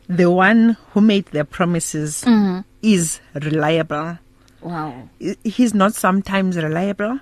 The 0.08 0.30
one 0.30 0.78
who 0.92 1.02
made 1.02 1.26
the 1.28 1.46
promises 1.46 2.24
mm. 2.26 2.64
is 2.82 3.20
reliable. 3.34 4.20
Wow. 4.66 5.10
He's 5.44 5.74
not 5.74 5.94
sometimes 5.94 6.58
reliable. 6.58 7.20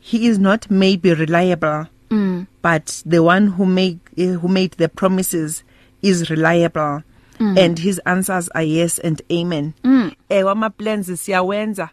He 0.00 0.26
is 0.26 0.38
not 0.38 0.70
maybe 0.70 1.12
reliable 1.14 1.86
mm. 2.12 2.46
but 2.60 3.02
the 3.04 3.22
one 3.22 3.48
who 3.48 3.66
make 3.66 3.98
who 4.16 4.48
made 4.48 4.72
the 4.72 4.88
promises 4.88 5.64
is 6.02 6.30
reliable. 6.30 7.02
Mm. 7.38 7.58
and 7.58 7.78
his 7.78 7.98
answers 8.06 8.48
are 8.50 8.62
yes 8.62 8.98
and 9.00 9.20
amen. 9.32 9.74
Mm. 9.82 10.14
eh 10.30 10.42
wama 10.42 10.70
plans 10.76 11.08
siyawenza. 11.08 11.90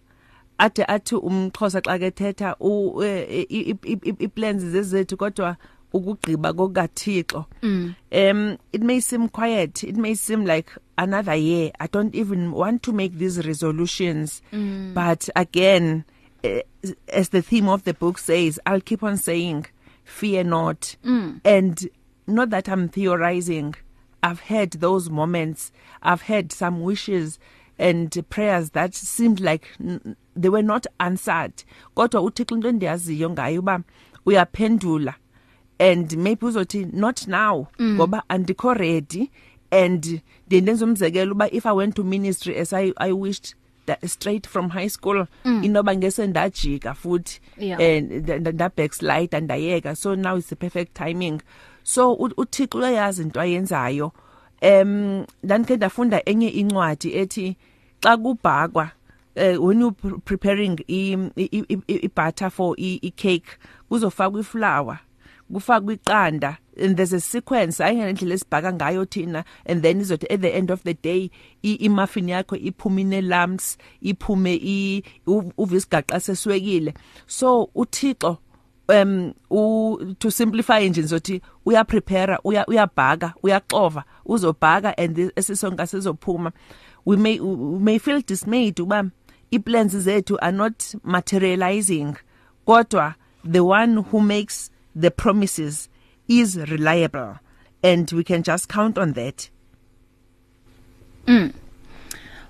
Ade 0.60 0.86
athi 0.88 1.16
umxhosa 1.16 1.82
xa 1.82 1.98
kethetha 2.00 2.56
u 2.60 3.02
i 3.02 4.28
plans 4.28 4.64
zezethu 4.64 5.18
kodwa 5.18 5.58
ukugqiba 5.94 6.54
kokathixo. 6.54 7.46
Um 7.64 8.58
it 8.74 8.82
may 8.82 9.00
seem 9.00 9.30
quiet. 9.30 9.84
It 9.84 9.96
may 9.96 10.14
seem 10.14 10.46
like 10.46 10.70
another 11.00 11.34
year 11.34 11.72
i 11.80 11.88
don't 11.88 12.14
even 12.14 12.52
want 12.52 12.84
to 12.84 12.92
make 12.92 13.14
these 13.18 13.46
resolutions 13.48 14.42
mm. 14.52 14.94
but 14.94 15.30
again 15.36 16.04
uh, 16.44 16.60
as 17.08 17.30
the 17.30 17.42
theme 17.42 17.70
of 17.70 17.84
the 17.86 17.94
book 17.94 18.18
says 18.18 18.60
i'll 18.66 18.82
keep 18.82 19.02
on 19.02 19.16
saying 19.16 19.66
fear 20.04 20.44
not 20.44 20.98
mm. 21.04 21.40
and 21.46 21.88
not 22.28 22.50
that 22.50 22.68
i'm 22.68 22.90
theorizing 22.90 23.74
i've 24.22 24.42
had 24.42 24.72
those 24.72 25.10
moments 25.10 25.72
i've 26.04 26.24
had 26.24 26.52
some 26.52 26.82
wishes 26.82 27.40
and 27.78 28.30
prayers 28.30 28.72
that 28.72 28.94
seemed 28.94 29.40
like 29.40 29.70
they 30.36 30.50
were 30.50 30.62
not 30.62 30.86
answered 31.00 31.64
kodwa 31.96 32.22
uthixo 32.22 32.56
into 32.56 32.68
endiyaziyo 32.68 33.30
ngayo 33.30 33.60
uba 33.60 33.82
uyaphendula 34.26 35.16
and 35.80 36.18
maybe 36.18 36.46
uzothi 36.46 36.86
not 36.86 37.28
now 37.28 37.68
mm. 37.80 37.96
ngoba 37.96 38.18
mm. 38.18 38.24
andikho 38.28 38.74
ready 38.74 39.32
and 39.72 40.22
ndendenza 40.48 40.86
umzekelo 40.86 41.32
uba 41.32 41.52
if 41.52 41.66
i 41.66 41.72
went 41.72 41.96
to 41.96 42.04
ministry 42.04 42.60
as 42.60 42.74
i 42.74 42.94
i 42.96 43.12
wished 43.12 43.56
that 43.86 44.06
straight 44.08 44.48
from 44.48 44.70
high 44.70 44.90
school 44.90 45.26
mm. 45.46 45.64
inoba 45.64 45.96
ngese 45.96 46.28
ndajika 46.28 46.94
futhi 46.94 47.42
yeah. 47.58 47.80
and 47.82 48.30
nda 48.30 48.72
backslide 48.78 49.38
andayeka 49.38 49.96
so 49.96 50.16
now 50.16 50.38
is 50.38 50.48
the 50.48 50.56
perfect 50.56 50.94
timing 50.94 51.42
so 51.84 52.14
uthixo 52.14 52.78
uyayazi 52.78 53.22
into 53.22 53.42
ayenzayo 53.42 54.12
em 54.62 55.26
ndanikhe 55.44 55.76
ndafunda 55.76 56.22
enye 56.26 56.50
incwadi 56.50 57.18
ethi 57.18 57.58
xa 58.02 58.18
kubhakwa 58.18 58.92
uh, 59.36 59.66
when 59.66 59.82
you 59.82 59.92
preparing 60.26 60.80
i, 60.88 61.18
i, 61.36 61.66
i, 61.70 61.78
i 61.88 62.10
butter 62.16 62.50
for 62.50 62.76
i, 62.78 63.00
i 63.02 63.12
cake 63.12 63.58
kuzofakwa 63.90 64.40
iflour 64.40 64.98
kufakwa 65.54 65.94
iqanda 65.94 66.58
and 66.80 66.98
there's 66.98 67.14
a 67.14 67.20
sequence 67.20 67.80
ayingendlela 67.80 68.34
esibhaka 68.34 68.74
ngayo 68.74 69.06
thina 69.06 69.44
and 69.66 69.82
then 69.82 70.02
izothi 70.02 70.26
at 70.30 70.42
the 70.42 70.56
end 70.56 70.72
of 70.72 70.84
the 70.84 70.94
day 70.94 71.30
i 71.64 71.90
muffin 71.90 72.30
yakho 72.30 72.56
iphumine 72.56 73.22
lumps 73.22 73.78
iphume 74.02 74.54
i 74.54 75.04
uvisigaqa 75.58 76.20
seswekile. 76.20 76.94
So 77.28 77.70
uthixo 77.76 78.38
um 78.90 79.34
u 79.50 80.16
to 80.20 80.32
simplify 80.32 80.90
nje 80.90 81.02
ngizothi 81.02 81.42
uya 81.66 81.84
prepare 81.84 82.38
uya 82.44 82.66
uyabhaka 82.66 83.34
uyaxova 83.44 84.04
uzobhaka 84.26 84.98
and 84.98 85.32
esisonka 85.36 85.88
sizophuma. 85.88 86.52
We 87.06 87.18
may 87.18 87.40
we 87.40 87.80
may 87.80 87.98
feel 88.00 88.22
dismayed 88.22 88.80
uba 88.80 89.12
iplans 89.52 89.96
zethu 89.96 90.38
are 90.42 90.52
not 90.52 90.96
materializing 91.04 92.16
kodwa 92.66 93.16
the 93.44 93.64
one 93.64 93.98
who 93.98 94.20
makes 94.22 94.70
the 94.96 95.12
promises 95.12 95.90
is 96.30 96.56
reliable 96.56 97.40
and 97.84 98.10
we 98.12 98.24
can 98.24 98.44
just 98.44 98.70
count 98.70 98.98
on 98.98 99.12
that. 99.14 99.50
Mm. 101.28 101.54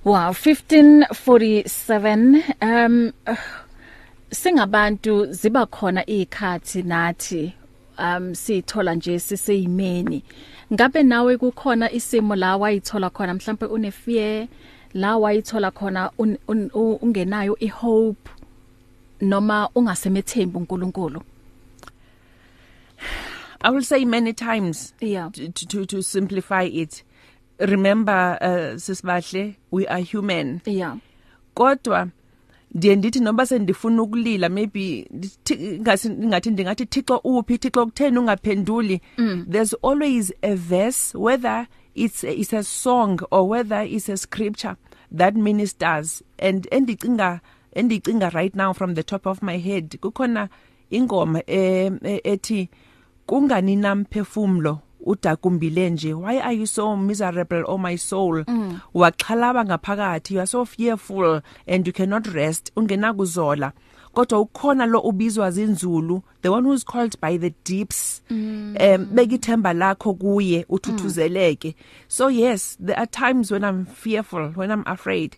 wow 0.03 0.31
1547 0.31 2.43
um 2.61 3.13
singabantu 4.31 5.25
ziba 5.33 5.65
khona 5.65 6.05
ikhathi 6.05 6.83
nathi 6.83 7.53
um 7.97 8.35
sithola 8.35 8.95
nje 8.95 9.19
siseyimeni. 9.19 10.23
Ngabe 10.73 11.03
nawe 11.03 11.37
kukhona 11.37 11.91
isimo 11.91 12.35
la 12.35 12.57
wayithola 12.57 13.09
khona? 13.09 13.33
Mhlawumbe 13.33 13.65
une 13.65 13.91
fear 13.91 14.47
la 14.93 15.17
wayithola 15.17 15.71
khona 15.71 16.11
un, 16.17 16.37
un, 16.47 16.69
un, 16.73 16.97
ungenayo 17.01 17.57
ihope 17.59 18.29
noma 19.21 19.69
ungasemethembu 19.75 20.59
uNkulunkulu? 20.59 21.21
I 23.61 23.69
will 23.71 23.83
say 23.83 24.05
many 24.05 24.33
times 24.33 24.93
yeah. 25.01 25.29
to, 25.33 25.49
to, 25.49 25.85
to 25.85 26.01
simplify 26.01 26.63
it. 26.63 27.03
Remember, 27.59 28.37
uh, 28.39 28.75
Sisbahle, 28.77 29.55
we 29.69 29.85
are 29.87 29.99
human. 29.99 30.61
Yeah. 30.65 30.97
Kodwa, 31.55 32.11
ndiye 32.75 32.95
ndithi 32.95 33.19
noba 33.19 33.45
sendifuna 33.45 34.01
ukulila 34.01 34.49
maybe 34.49 35.07
ngathi 35.61 36.09
ngathi 36.09 36.51
ndingathi 36.51 36.85
thixo 36.85 37.17
uphi 37.17 37.57
thixo 37.57 37.85
kutheni 37.85 38.17
ungaphenduli 38.17 39.01
mm. 39.17 39.45
there's 39.49 39.75
always 39.83 40.33
a 40.41 40.55
verse 40.55 41.17
whether 41.17 41.67
it's 41.95 42.23
a, 42.23 42.39
it's 42.39 42.53
a 42.53 42.63
song 42.63 43.19
or 43.31 43.49
whether 43.49 43.81
it's 43.81 44.09
a 44.09 44.17
scripture 44.17 44.75
that 45.17 45.35
ministers 45.35 46.23
and 46.37 46.67
endicinga 46.71 47.39
endicinga 47.75 48.29
right 48.29 48.55
now 48.55 48.73
from 48.73 48.95
the 48.95 49.03
top 49.03 49.25
of 49.25 49.41
my 49.41 49.57
head 49.57 49.97
kukhona 49.99 50.49
ingoma 50.91 51.41
ethi 51.47 52.59
eh, 52.59 52.67
kungani 53.29 53.75
namphefumulo 53.75 54.79
udakumbile 55.05 55.89
nje 55.89 56.13
why 56.13 56.39
are 56.41 56.55
you 56.55 56.67
so 56.67 56.97
miserable 56.97 57.63
oh 57.67 57.77
my 57.77 57.97
soul? 57.97 58.43
Mm. 58.47 58.79
waxhalaba 58.93 59.65
ngaphakathi 59.65 60.33
you 60.33 60.39
are 60.39 60.47
so 60.47 60.65
fearful 60.65 61.41
and 61.67 61.87
you 61.87 61.93
cannot 61.93 62.27
rest 62.27 62.71
ungena 62.75 63.13
kuzola 63.13 63.71
kodwa 64.13 64.39
ukhona 64.39 64.85
lo 64.85 64.99
ubizwa 64.99 65.51
zinzulu 65.51 66.21
the 66.41 66.49
one 66.49 66.63
who 66.67 66.73
is 66.73 66.85
called 66.85 67.15
by 67.21 67.37
the 67.37 67.53
deeps. 67.65 68.21
Mm. 68.29 68.75
um 68.79 69.05
bekithemba 69.05 69.73
lakho 69.73 70.13
kuye 70.13 70.65
uthuthuzeleke 70.69 71.67
mm. 71.77 71.83
so 72.07 72.29
yes 72.29 72.77
there 72.85 72.97
are 72.97 73.07
times 73.07 73.51
when 73.51 73.63
i'm 73.63 73.85
fearful 73.85 74.51
when 74.55 74.71
i'm 74.71 74.83
afraid. 74.85 75.37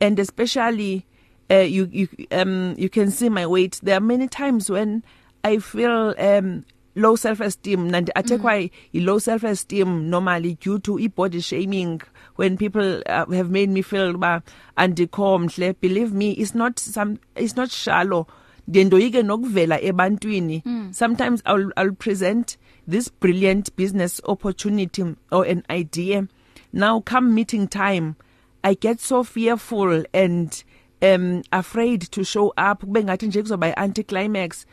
And 0.00 0.18
especially 0.18 1.06
uh, 1.50 1.56
you 1.56 1.88
you 1.92 2.08
um 2.30 2.74
you 2.78 2.88
can 2.88 3.10
see 3.10 3.28
my 3.28 3.46
weight. 3.46 3.80
There 3.82 3.96
are 3.96 4.00
many 4.00 4.28
times 4.28 4.70
when 4.70 5.02
i 5.44 5.58
feel 5.58 6.14
um 6.18 6.64
low 6.94 7.16
self 7.16 7.40
esteem 7.40 7.88
nandi 7.90 8.12
athekwa 8.14 8.52
mm. 8.54 8.68
i 8.92 9.00
low 9.00 9.18
self 9.18 9.44
esteem 9.44 10.10
normally 10.10 10.54
due 10.60 10.78
to 10.78 10.98
i 10.98 11.08
body 11.08 11.40
shaming 11.40 12.00
when 12.36 12.56
people 12.56 13.02
uh, 13.06 13.26
have 13.32 13.50
made 13.50 13.70
me 13.70 13.82
feel 13.82 14.12
ba 14.16 14.42
andikhomhle 14.76 15.74
believe 15.80 16.12
me 16.12 16.32
it's 16.32 16.54
not 16.54 16.78
some 16.78 17.18
it's 17.36 17.56
not 17.56 17.70
shallow. 17.70 18.26
Ndendoyike 18.68 19.22
nokuvela 19.22 19.80
ebantwini. 19.80 20.62
Mm. 20.64 20.92
sometimes 20.94 21.42
i'll 21.46 21.70
i'll 21.76 21.92
present 21.92 22.56
this 22.88 23.08
brilliant 23.08 23.74
business 23.76 24.20
opportunity 24.24 25.04
or 25.30 25.44
an 25.44 25.62
idea. 25.70 26.28
Now 26.72 27.00
come 27.00 27.34
meeting 27.34 27.68
time 27.68 28.14
i 28.64 28.74
get 28.74 29.00
so 29.00 29.24
fearful 29.24 30.04
and 30.14 30.64
um 31.02 31.42
afraid 31.52 32.02
to 32.02 32.24
show 32.24 32.48
up. 32.56 32.80
Kube 32.82 33.04
ngathi 33.04 33.26
nje 33.26 33.42
kuzoba 33.42 33.66
i 33.66 33.74
anticlimax 33.76 34.66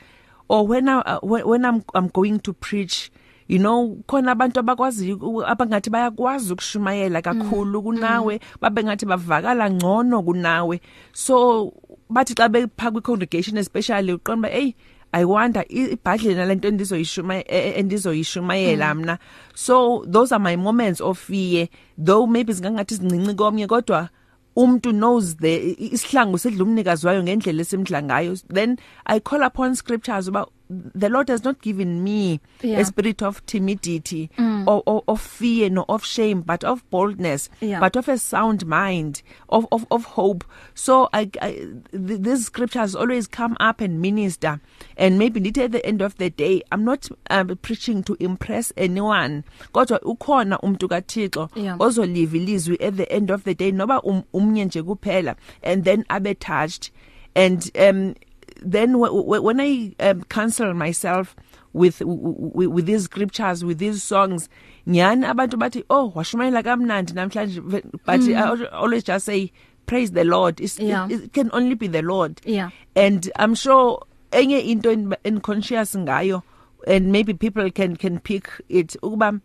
or 0.49 0.67
when 0.67 0.89
I 0.89 0.99
uh, 0.99 1.19
when 1.21 1.65
I'm 1.65 1.83
I'm 1.93 2.07
going 2.09 2.39
to 2.39 2.53
preach 2.53 3.11
you 3.47 3.59
know 3.59 3.97
khona 4.07 4.31
abantu 4.35 4.59
abakwazi 4.59 5.17
abangathi 5.47 5.89
bayakwazi 5.89 6.53
ukushumayela 6.53 7.21
kakhulu 7.21 7.81
kunawe 7.81 8.39
babe 8.61 8.83
ngathi 8.83 9.05
bavakala 9.05 9.69
ngcono 9.69 10.23
kunawe. 10.23 10.81
So 11.13 11.73
bathi 12.09 12.35
xa 12.35 12.49
bepha 12.49 12.91
kwi 12.91 13.01
congregation 13.01 13.57
especially 13.57 14.13
uqonda 14.13 14.49
hey 14.49 14.75
I 15.11 15.25
wonder 15.25 15.65
ibhadle 15.69 16.35
nalento 16.35 16.67
endizoyishuma 16.67 17.43
endizoyishumayela 17.49 18.95
mina 18.95 19.19
so 19.55 20.05
those 20.05 20.31
are 20.31 20.39
my 20.39 20.55
moments 20.55 21.01
of 21.01 21.17
fear 21.17 21.67
though 21.97 22.27
maybe 22.27 22.53
zingangathi 22.53 22.95
zincinci 22.95 23.33
komnye 23.35 23.67
kodwa 23.67 24.09
umuntu 24.55 24.91
knows 24.91 25.37
the 25.37 25.75
isihlangu 25.79 26.37
sedla 26.37 26.63
umnikazi 26.63 27.07
wayo 27.07 27.23
ngendlela 27.23 27.61
esimdla 27.61 28.03
ngayo 28.03 28.35
then 28.53 28.77
i 29.05 29.19
call 29.19 29.43
upon 29.43 29.75
scriptures 29.75 30.27
about 30.27 30.49
the 30.69 31.09
lord 31.09 31.29
has 31.29 31.43
not 31.43 31.61
given 31.61 32.03
me 32.03 32.39
yeah. 32.61 32.79
a 32.79 32.85
spirit 32.85 33.23
of 33.23 33.43
timidity 33.47 34.29
mm. 34.37 34.67
or, 34.67 34.83
or 34.85 35.03
of 35.07 35.19
fear 35.19 35.69
no 35.69 35.83
of 35.89 36.05
shame 36.05 36.41
but 36.41 36.63
of 36.63 36.87
boldness 36.91 37.49
yeah. 37.59 37.79
but 37.79 37.95
of 37.95 38.07
a 38.07 38.17
sound 38.17 38.65
mind 38.67 39.23
of 39.49 39.65
of 39.71 39.87
of 39.89 40.05
hope 40.05 40.43
so 40.75 41.09
i, 41.11 41.29
I 41.41 41.51
th 41.91 42.21
these 42.21 42.45
scriptures 42.45 42.95
always 42.95 43.27
come 43.27 43.57
up 43.59 43.81
and 43.81 43.99
minister 43.99 44.61
and 44.95 45.17
maybe 45.17 45.39
ndithi 45.39 45.63
at 45.63 45.71
the 45.71 45.85
end 45.85 46.01
of 46.01 46.17
the 46.17 46.29
day 46.29 46.61
i'm 46.71 46.85
not 46.85 47.09
um, 47.29 47.57
preaching 47.61 48.03
to 48.03 48.15
impress 48.19 48.71
anyone 48.77 49.43
kodwa 49.71 50.01
ukhona 50.01 50.59
umuntu 50.59 50.87
kaThixo 50.87 51.49
yeah. 51.55 51.81
ozoliva 51.81 52.37
ilizwi 52.37 52.77
at 52.77 52.95
the 52.95 53.09
end 53.11 53.31
of 53.31 53.43
the 53.43 53.55
day 53.55 53.71
noba 53.71 54.01
um, 54.01 54.23
umnye 54.33 54.65
nje 54.65 54.83
kuphela 54.83 55.35
and 55.63 55.83
then 55.83 56.05
abe 56.09 56.33
touched 56.35 56.91
and 57.35 57.71
um 57.75 58.13
then 58.63 58.99
when 58.99 59.59
I 59.59 59.95
um, 59.99 60.23
counsel 60.23 60.73
myself 60.73 61.35
with, 61.73 62.01
with 62.01 62.67
with 62.67 62.85
these 62.85 63.03
scriptures 63.03 63.63
with 63.63 63.77
these 63.77 64.01
songs 64.01 64.49
nyani 64.87 65.25
abantu 65.25 65.59
bathi 65.59 65.83
oh 65.89 66.11
washumayela 66.15 66.63
kamnandi 66.63 67.13
namhlanje 67.13 67.61
but 68.05 68.19
mm. 68.19 68.35
I 68.35 68.65
always 68.75 69.03
just 69.03 69.25
say 69.25 69.51
praise 69.85 70.11
the 70.11 70.23
lord. 70.23 70.61
It's, 70.61 70.79
yeah. 70.79 71.07
it, 71.09 71.23
it 71.23 71.33
can 71.33 71.49
only 71.51 71.75
be 71.75 71.87
the 71.87 72.01
lord. 72.01 72.41
Yeah. 72.43 72.69
And 72.95 73.31
i'm 73.35 73.55
sure 73.55 74.03
enye 74.31 74.65
into 74.67 75.15
unconscious 75.25 75.95
ngayo 75.95 76.43
and 76.87 77.11
maybe 77.11 77.33
people 77.33 77.69
can 77.71 77.95
can 77.95 78.19
pick 78.19 78.49
it. 78.69 78.95
Ukuba 79.03 79.41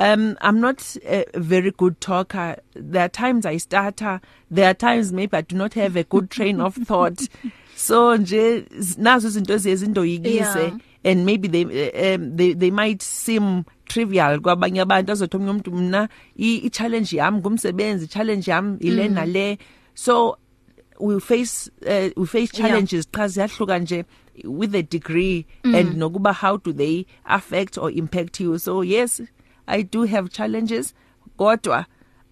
um 0.00 0.36
I'm 0.40 0.60
not 0.60 0.96
a 1.04 1.24
very 1.34 1.70
good 1.70 2.00
talker. 2.00 2.56
There 2.74 3.04
are 3.04 3.08
times 3.08 3.46
I 3.46 3.56
stutter. 3.56 4.20
There 4.50 4.68
are 4.68 4.74
times 4.74 5.12
maybe 5.12 5.36
I 5.36 5.40
do 5.42 5.56
not 5.56 5.74
have 5.74 5.96
a 5.96 6.04
good 6.04 6.30
train 6.30 6.60
of 6.60 6.74
thought. 6.74 7.28
so 7.76 8.16
nje 8.16 8.64
nazo 8.98 9.28
izinto 9.28 9.54
ezizindoyikise 9.54 10.34
Yeah. 10.34 10.72
and 11.04 11.24
maybe 11.24 11.48
they 11.48 11.64
um, 12.14 12.36
they 12.36 12.54
they 12.54 12.70
might 12.70 13.02
seem 13.02 13.64
trivial 13.86 14.40
kwabanye 14.40 14.80
abantu 14.80 15.12
azothi 15.12 15.36
omnye 15.36 15.50
umuntu 15.50 15.72
mina 15.72 16.08
i 16.36 16.70
challenge 16.70 17.16
yami 17.16 17.38
ngumsebenzi 17.38 18.06
challenge 18.06 18.50
yami 18.50 18.76
ile 18.80 19.08
Mm. 19.08 19.14
nale 19.14 19.58
so 19.94 20.36
we 21.00 21.20
face 21.20 21.70
uh, 21.86 22.10
we 22.22 22.26
face 22.26 22.50
Yeah. 22.54 22.68
challenges 22.68 23.10
cha 23.10 23.28
ziyahluka 23.28 23.78
nje 23.78 24.04
with 24.44 24.74
a 24.74 24.82
degree 24.82 25.46
Mm. 25.64 25.74
and 25.74 25.96
nokuba 25.96 26.32
how 26.32 26.56
do 26.64 26.72
they 26.72 27.04
affect 27.24 27.78
or 27.78 27.90
impact 27.92 28.40
you 28.40 28.58
so 28.58 28.84
yes 28.84 29.22
i 29.66 29.82
do 29.82 30.04
have 30.04 30.28
challenges 30.28 30.94
kodwa 31.36 31.86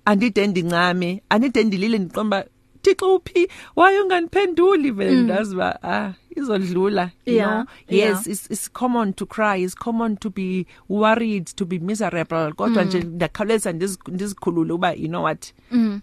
andide 0.05 0.47
ndincame 0.47 1.23
andide 1.29 1.65
ndilile 1.65 1.99
ndiqomba 1.99 2.45
Thixo 2.83 3.15
uphi 3.15 3.49
why 3.77 3.99
unganiphenduli 4.03 4.91
vele 4.91 5.23
ndazi 5.23 5.57
ba 5.57 5.83
ah 5.83 6.13
izodlula 6.37 7.03
you 7.27 7.33
Mm. 7.33 7.39
Yeah, 7.39 7.51
know 7.51 7.65
yes 7.89 8.27
yeah. 8.27 8.27
it's 8.29 8.51
it's 8.51 8.71
common 8.73 9.13
to 9.13 9.27
cry 9.27 9.63
it's 9.65 9.75
common 9.75 10.17
to 10.17 10.31
be 10.31 10.67
worried 10.89 11.45
to 11.45 11.65
be 11.65 11.79
miserable 11.79 12.53
kodwa 12.53 12.83
Mm. 12.83 12.89
nje 12.89 13.01
ndakhawuleza 13.01 13.73
ndiz- 13.73 14.11
ndizikhulule 14.13 14.73
uba 14.73 14.93
you 14.93 15.09
know 15.09 15.23
what 15.25 15.53
Mm. 15.71 16.01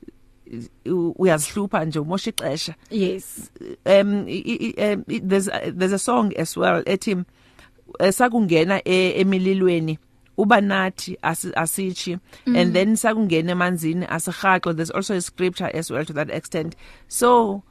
u- 0.85 1.15
uyazihlupha 1.17 1.85
nje 1.85 1.99
umosha 1.99 2.29
ixesha 2.29 2.75
yes 2.91 3.51
um, 3.85 4.27
i, 4.27 4.37
i, 4.39 4.93
um 4.93 5.03
i- 5.07 5.19
there's 5.19 5.47
a, 5.49 5.71
there's 5.71 5.93
a 5.93 5.99
song 5.99 6.33
as 6.37 6.57
well 6.57 6.83
ethi 6.85 7.15
eh, 7.99 8.13
sakungena 8.13 8.81
e- 8.87 9.19
emililweni 9.21 9.99
uba 10.37 10.61
nathi 10.61 11.17
asi- 11.23 11.51
asichi 11.55 12.19
and 12.45 12.73
then 12.73 12.95
sakungena 12.95 13.51
emanzini 13.51 14.05
asirhaxo 14.07 14.75
there's 14.75 14.91
also 14.91 15.15
a 15.15 15.21
scripture 15.21 15.71
as 15.73 15.89
well 15.91 16.05
to 16.05 16.13
that 16.13 16.29
extent. 16.29 16.75
So 17.07 17.63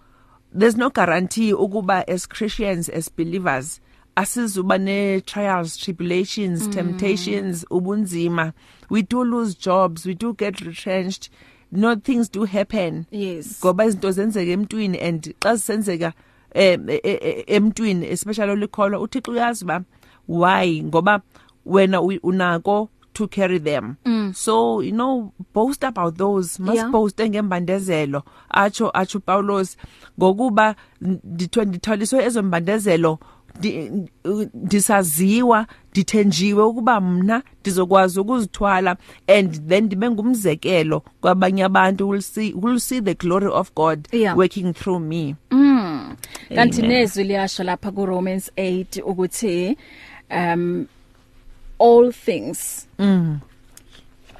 there's 0.52 0.76
no 0.76 0.90
guarantee 0.90 1.52
ukuba 1.52 2.04
as 2.08 2.26
Christians 2.26 2.88
as 2.88 3.08
believers 3.08 3.80
asizuba 4.16 4.80
ne 4.80 5.20
trials 5.20 5.76
tribulations 5.76 6.66
mm. 6.68 6.72
temptations 6.72 7.64
ubunzima. 7.70 8.52
We 8.88 9.02
do 9.02 9.22
lose 9.22 9.54
jobs 9.54 10.06
we 10.06 10.14
do 10.14 10.34
get 10.34 10.60
retrenched. 10.60 11.28
No 11.70 11.96
things 11.96 12.28
do 12.28 12.44
happen. 12.44 13.06
Yes. 13.10 13.60
Ngoba 13.60 13.84
izinto 13.84 14.10
zenzeka 14.12 14.52
emntwini 14.52 14.98
and 15.02 15.22
xa 15.40 15.56
zisenzeka 15.56 16.12
em 16.54 16.88
e- 16.88 17.00
e- 17.04 17.44
emntwini 17.48 18.06
especially 18.10 18.52
olikholwa 18.52 19.00
uThixo 19.00 19.32
uyazi 19.32 19.64
ba 19.66 19.84
why? 20.28 20.80
Ngoba 20.82 21.22
wena 21.66 22.00
u- 22.02 22.20
unako 22.22 22.88
to 23.12 23.26
carry 23.28 23.60
them 23.60 23.94
mm. 24.04 24.32
so 24.34 24.82
you 24.82 24.92
know 24.92 25.32
boast 25.54 25.84
about 25.84 26.16
those 26.16 26.62
must 26.62 26.74
Yeah. 26.74 26.84
yeah. 26.84 26.90
boast 26.90 27.20
ngembandezelo 27.22 28.22
acho 28.48 28.90
acho 28.94 29.20
Paulos 29.20 29.76
ngokuba 30.18 30.74
nditho 31.24 31.64
ndithwaliswe 31.64 32.24
ezombandezelo 32.24 33.18
ndi- 33.60 34.08
ndisaziwa 34.54 35.66
dithenjiwe 35.92 36.62
ukuba 36.62 37.00
mina 37.00 37.42
ndizokwazi 37.60 38.20
ukuzithwala 38.20 38.96
and 39.26 39.68
then 39.68 39.84
ndibe 39.84 40.10
ngumzekelo 40.10 41.02
kwabanye 41.20 41.64
abantu 41.64 42.08
will 42.08 42.22
see 42.22 42.54
will 42.62 42.78
see 42.80 43.00
the 43.00 43.14
glory 43.14 43.46
of 43.46 43.74
God 43.74 44.08
Yeah. 44.12 44.36
working 44.38 44.72
through 44.74 45.00
me 45.02 45.34
Mm. 45.50 46.16
Kanti 46.54 46.78
Amen. 46.82 46.90
nezwi 46.90 47.24
liyasho 47.24 47.64
lapha 47.64 47.90
ku 47.92 48.06
Romans 48.06 48.52
8 48.56 49.02
ukuthi 49.02 49.76
um 50.30 50.86
all 51.78 52.10
things. 52.12 52.86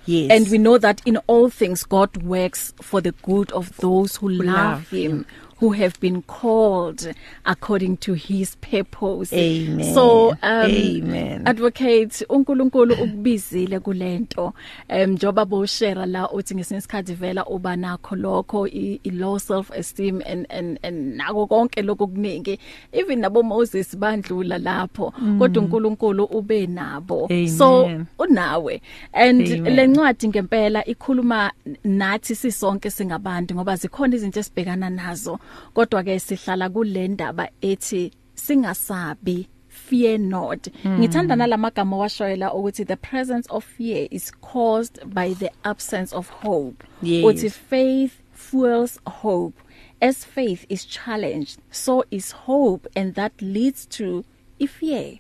Yes. 0.07 0.31
And 0.31 0.49
we 0.49 0.59
know 0.59 0.79
that 0.79 1.03
in 1.05 1.17
all 1.27 1.51
things 1.51 1.83
God 1.83 2.17
works 2.19 2.73
for 2.81 3.01
the 3.01 3.13
good 3.13 3.51
of 3.53 3.77
those 3.79 4.17
who, 4.17 4.29
love, 4.29 4.47
love 4.47 4.91
him. 4.91 5.27
Who 5.61 5.71
have 5.71 5.99
been 6.01 6.23
called 6.23 7.15
according 7.45 7.97
to 7.97 8.15
his 8.15 8.57
purpose 8.57 9.33
Amen. 9.33 9.95
so 9.95 10.31
um 10.31 10.37
Amen. 10.43 11.43
advocate 11.47 12.27
uNkulunkulu 12.29 12.95
ukubizile 12.95 13.81
kulento 13.81 14.53
um 14.89 15.11
njoba 15.11 15.45
bo 15.45 15.67
share 15.67 16.07
la 16.07 16.31
uthi 16.31 16.55
ngesinye 16.55 16.79
isikhathi 16.79 17.15
vela 17.15 17.47
uba 17.47 17.77
nakho 17.77 18.17
lokho 18.17 18.67
i, 18.69 19.01
i 19.05 19.11
low 19.11 19.39
self 19.39 19.71
esteem 19.71 20.23
and 20.27 20.47
and 20.51 20.79
and 20.83 21.17
nako 21.17 21.47
konke 21.47 21.83
lokho 21.83 22.07
kuningi 22.07 22.59
even 22.93 23.21
nabo 23.21 23.43
Moses 23.43 23.97
bandlula 23.97 24.59
lapho 24.59 25.13
kodwa 25.39 25.63
uNkulunkulu 25.63 26.25
ube 26.25 26.67
nabo 26.67 27.29
so 27.59 27.85
Amen. 27.85 28.07
unawe 28.19 28.83
and 29.13 29.49
Amen. 29.53 29.75
lencwadi 29.77 30.29
ngempela 30.29 30.85
ikhuluma 30.85 31.53
nathi 31.85 32.35
sisonke 32.35 32.91
singabantu 32.91 33.55
ngoba 33.55 33.77
zikhona 33.77 34.17
izinto 34.17 34.41
esibhekana 34.41 34.91
nazo 34.91 35.39
kodwa 35.75 36.03
ke 36.05 36.19
sihlala 36.21 36.69
kule 36.71 37.09
ndaba 37.09 37.49
ethi 37.63 38.13
singasabi 38.35 39.47
fear 39.69 40.19
not. 40.19 40.69
Ngithanda 40.87 41.37
nalamagama 41.37 41.97
washoyela 41.97 42.55
ukuthi 42.55 42.85
the 42.87 42.97
presence 42.97 43.47
of 43.51 43.65
fear 43.65 44.09
is 44.11 44.33
caused 44.41 44.99
by 45.15 45.35
the 45.35 45.51
absence 45.65 46.13
of 46.17 46.29
hope. 46.31 46.83
Yes. 47.03 47.25
uthi 47.25 47.51
faith 47.51 48.21
fuels 48.33 48.99
hope. 49.07 49.55
As 50.01 50.25
faith 50.25 50.67
is 50.69 50.85
challenged 50.85 51.59
so 51.71 52.05
is 52.11 52.33
hope 52.33 52.87
and 52.97 53.15
that 53.15 53.33
leads 53.41 53.87
to 53.87 54.25
ifear. 54.61 55.19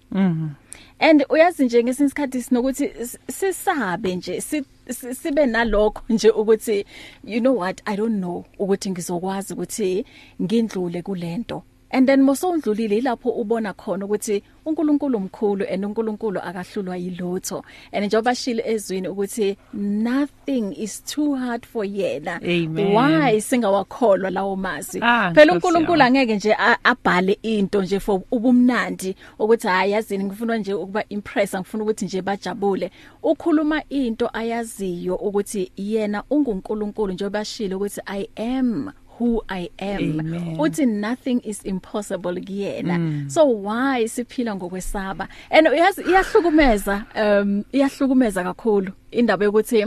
And 1.00 1.24
uyazi 1.28 1.64
nje 1.64 1.84
ngesinye 1.84 2.06
isikhathi 2.06 2.42
sinokuthi 2.42 2.84
s- 3.00 3.18
sisabe 3.30 4.16
nje 4.16 4.40
si- 4.40 4.62
si- 4.62 4.64
sibe 4.92 5.46
nalokho 5.46 6.02
nje 6.08 6.30
ukuthi 6.30 6.86
you 7.24 7.40
know 7.40 7.58
what 7.58 7.82
i 7.84 7.96
don't 7.96 8.16
know 8.16 8.44
ukuthi 8.58 8.90
ngizokwazi 8.90 9.52
ukuthi 9.54 10.04
ngindlule 10.42 11.02
kulento. 11.02 11.62
And 11.90 12.08
then 12.08 12.22
mosondlulile 12.22 12.98
ilapho 12.98 13.30
ubona 13.30 13.72
khona 13.72 14.04
ukuthi 14.04 14.42
uNkulunkulu 14.66 15.20
mkhulu 15.20 15.64
and 15.70 15.84
uNkulunkulu 15.84 16.40
akahlulwa 16.40 16.96
yilotho. 16.96 17.64
And 17.92 18.04
njengoba 18.04 18.34
shile 18.34 18.62
ezwini 18.66 19.08
ukuthi 19.08 19.56
nothing 19.72 20.74
is 20.76 21.04
too 21.04 21.34
hard 21.34 21.66
for 21.66 21.84
yena. 21.84 22.40
Amen. 22.42 22.94
why 22.94 23.40
singawakholwa 23.40 24.30
lawo 24.30 24.56
mazi? 24.56 25.00
Ah, 25.02 25.32
phela 25.34 25.52
uNkulunkulu 25.52 26.02
angeke 26.02 26.36
nje 26.36 26.56
abhale 26.84 27.38
into 27.42 27.82
nje 27.82 28.00
for 28.00 28.20
ubumnandi 28.30 29.16
ukuthi 29.38 29.68
hayi 29.68 29.92
yazini 29.92 30.24
ngifuna 30.24 30.58
nje 30.58 30.74
ukuba 30.74 31.08
impress 31.08 31.54
ngifuna 31.56 31.84
ukuthi 31.84 32.04
nje 32.04 32.22
bajabule. 32.22 32.90
Ukhuluma 33.22 33.82
into 33.88 34.30
ayaziyo 34.32 35.14
ukuthi 35.14 35.72
yena 35.76 36.24
unguNkulunkulu 36.30 37.12
njengoba 37.12 37.44
shilo 37.44 37.76
ukuthi 37.76 38.00
i 38.06 38.28
am 38.36 38.92
who 39.18 39.42
i 39.48 39.70
am 39.78 40.20
Amen. 40.20 40.56
uthi 40.60 40.86
nothing 40.86 41.40
is 41.44 41.64
impossible 41.64 42.40
kuyena 42.40 42.98
mm. 42.98 43.24
so 43.30 43.44
why 43.62 44.08
siphila 44.08 44.54
ngokwesaba 44.54 45.28
and 45.50 45.68
uyazi 45.68 46.02
iyahlukumeza 46.02 47.04
um 47.22 47.64
iyahlukumeza 47.72 48.44
kakhulu 48.44 48.92
indaba 49.10 49.44
yokuthi 49.44 49.86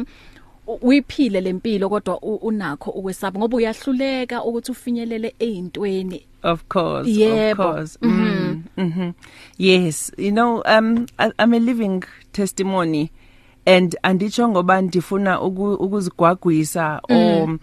uyiphile 0.82 1.42
lempilo 1.42 1.89
kodwa 1.89 2.22
unakho 2.22 2.92
ukwesaba 2.92 3.39
ngoba 3.39 3.58
uyahluleka 3.58 4.44
ukuthi 4.44 4.72
ufinyelele 4.72 5.36
ezintweni 5.39 6.26
Of 6.44 6.63
course, 6.70 7.08
Yebo. 7.08 7.63
of 7.63 7.76
course. 7.76 7.98
Mm 8.02 8.63
mhm. 8.78 9.12
Yes, 9.58 10.12
you 10.18 10.32
know, 10.32 10.63
um 10.65 11.06
I, 11.18 11.32
I'm 11.38 11.54
a 11.54 11.60
living 11.60 12.04
testimony 12.32 13.12
and 13.65 13.96
anditsho 14.04 14.50
ngoba 14.50 14.82
ndifuna 14.82 15.42
uku- 15.42 15.74
ukuzigwagwisa 15.74 17.02
or 17.10 17.58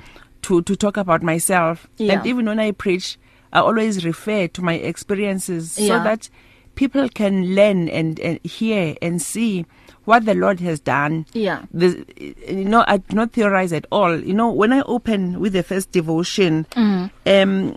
to 0.46 0.62
to 0.62 0.74
talk 0.76 0.96
about 0.96 1.22
myself 1.22 1.86
Yeah. 1.98 2.12
and 2.14 2.26
even 2.26 2.46
when 2.46 2.58
I 2.60 2.72
preach 2.72 3.18
I 3.52 3.60
always 3.60 4.04
refer 4.04 4.48
to 4.48 4.62
my 4.62 4.74
experiences 4.74 5.78
Yeah. 5.78 5.88
so 5.98 6.04
that 6.04 6.28
people 6.74 7.08
can 7.08 7.54
learn 7.54 7.88
and, 7.88 8.20
and 8.20 8.38
hear 8.44 8.94
and 9.00 9.20
see 9.22 9.64
what 10.04 10.24
the 10.26 10.34
Lord 10.34 10.60
has 10.60 10.78
done. 10.78 11.24
Yeah. 11.32 11.62
The, 11.72 12.04
you 12.46 12.64
know, 12.64 12.84
I 12.86 12.98
do 12.98 13.16
not 13.16 13.32
theorize 13.32 13.72
at 13.72 13.86
all. 13.90 14.14
You 14.20 14.34
know, 14.34 14.50
when 14.52 14.72
I 14.72 14.82
open 14.82 15.40
with 15.40 15.52
the 15.54 15.62
first 15.62 15.90
devotion, 15.90 16.66
mm. 16.76 17.10
um, 17.26 17.76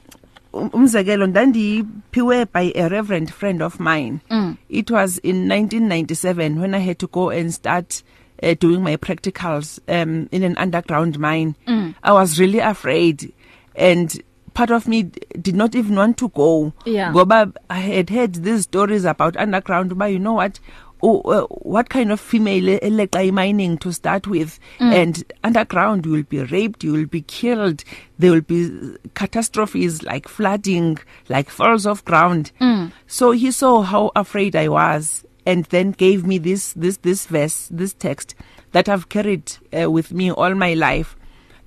um- 0.53 0.69
umzekelo 0.71 1.27
ndandiphiwe 1.27 2.45
by 2.51 2.71
a 2.75 2.87
reverend 2.89 3.31
friend 3.33 3.61
of 3.61 3.79
mine. 3.79 4.19
Mm. 4.29 4.57
It 4.69 4.91
was 4.91 5.17
in 5.19 5.47
1997 5.47 6.59
when 6.59 6.73
I 6.75 6.79
had 6.79 6.99
to 6.99 7.07
go 7.07 7.29
and 7.29 7.53
start 7.53 8.03
uh, 8.43 8.53
doing 8.59 8.81
my 8.83 8.97
practicals 8.97 9.79
um, 9.87 10.27
in 10.31 10.43
an 10.43 10.57
underground 10.57 11.19
mine. 11.19 11.55
Mm. 11.67 11.95
I 12.03 12.11
was 12.13 12.39
really 12.39 12.59
afraid 12.59 13.33
and 13.75 14.21
part 14.53 14.71
of 14.71 14.87
me 14.87 15.03
did 15.03 15.55
not 15.55 15.75
even 15.75 15.95
want 15.95 16.17
to 16.17 16.29
go 16.29 16.73
Yeah. 16.85 17.11
ngoba 17.13 17.53
I 17.69 17.79
had 17.79 18.09
heard 18.09 18.33
these 18.35 18.63
stories 18.63 19.05
about 19.05 19.37
underground 19.37 19.97
but 19.97 20.05
you 20.11 20.19
know 20.19 20.33
what 20.33 20.59
uh, 21.01 21.43
what 21.61 21.87
kind 21.89 22.11
of 22.11 22.19
female 22.19 22.77
eleqa 22.79 23.31
mining 23.31 23.77
to 23.77 23.93
start 23.93 24.27
with 24.27 24.59
mm. 24.79 24.91
and 24.93 25.23
underground 25.45 26.05
you 26.05 26.11
will 26.11 26.23
be 26.23 26.43
raped 26.43 26.83
you 26.83 26.91
will 26.91 27.05
be 27.05 27.21
killed 27.21 27.85
there 28.17 28.31
will 28.31 28.41
be 28.41 28.69
catastrophes 29.13 30.03
like 30.03 30.27
flooding 30.27 30.97
like 31.29 31.49
falls 31.49 31.85
of 31.85 32.03
ground 32.03 32.51
mm. 32.59 32.91
so 33.07 33.31
he 33.31 33.49
saw 33.51 33.81
how 33.81 34.11
afraid 34.15 34.57
I 34.57 34.67
was 34.67 35.23
and 35.45 35.65
then 35.65 35.91
gave 35.91 36.25
me 36.25 36.37
this 36.37 36.73
this 36.73 36.97
this 36.97 37.25
verse 37.25 37.67
this 37.71 37.93
text 37.93 38.35
that 38.71 38.87
I've 38.89 39.09
carried 39.09 39.51
uh, 39.79 39.89
with 39.89 40.11
me 40.11 40.31
all 40.31 40.53
my 40.55 40.73
life. 40.73 41.15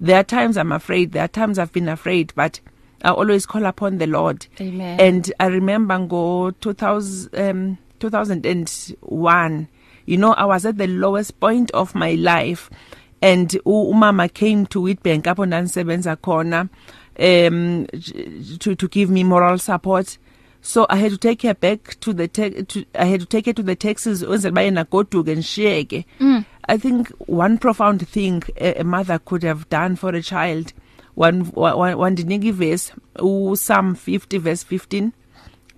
There 0.00 0.16
are 0.18 0.24
times 0.24 0.56
I'm 0.56 0.72
afraid 0.72 1.12
there 1.12 1.24
are 1.24 1.28
times 1.28 1.58
I've 1.58 1.72
been 1.72 1.88
afraid 1.88 2.32
but 2.34 2.60
I 3.04 3.10
always 3.10 3.46
call 3.46 3.66
upon 3.66 3.98
the 3.98 4.06
Lord. 4.06 4.46
Amen. 4.60 5.00
and 5.00 5.32
I 5.40 5.46
remember 5.46 5.98
go 6.06 6.50
2000 6.60 7.34
um 7.38 7.78
2001 8.00 9.68
you 10.06 10.16
know 10.16 10.32
I 10.34 10.44
was 10.44 10.66
at 10.66 10.78
the 10.78 10.86
lowest 10.86 11.38
point 11.40 11.70
of 11.72 11.94
my 11.94 12.12
life. 12.14 12.70
And 13.20 13.48
umama 13.64 14.32
came 14.32 14.66
to 14.66 14.80
Witbank 14.82 15.22
apho 15.26 15.46
ndanisebenza 15.46 16.16
khona 16.16 16.68
um 17.18 17.86
to 18.58 18.74
to 18.74 18.88
give 18.88 19.10
me 19.10 19.22
moral 19.24 19.58
support. 19.58 20.18
So 20.62 20.86
i 20.88 20.96
had 20.96 21.10
to 21.10 21.18
take 21.18 21.42
her 21.42 21.54
back 21.54 21.98
to 22.00 22.12
the 22.12 22.28
to, 22.28 22.84
i 22.94 23.04
had 23.04 23.20
to 23.20 23.26
take 23.26 23.46
her 23.46 23.52
to 23.52 23.62
the 23.62 23.74
taxis 23.76 24.22
wenzela 24.22 24.54
bayena 24.54 24.84
goduke 24.84 25.36
ngishiyeke 25.36 26.06
mm. 26.20 26.44
i 26.68 26.78
think 26.78 27.08
one 27.26 27.58
profound 27.58 28.08
thing 28.08 28.42
a, 28.56 28.74
a 28.80 28.84
mother 28.84 29.18
could 29.18 29.42
have 29.42 29.68
done 29.68 29.96
for 29.96 30.14
a 30.14 30.22
child 30.22 30.72
one 31.16 31.40
one, 31.54 31.98
one 31.98 32.16
dinika 32.16 32.48
iverse 32.48 32.92
u 33.20 33.56
Psalm 33.56 33.94
50 33.94 34.38
verse 34.38 34.62
15 34.62 35.12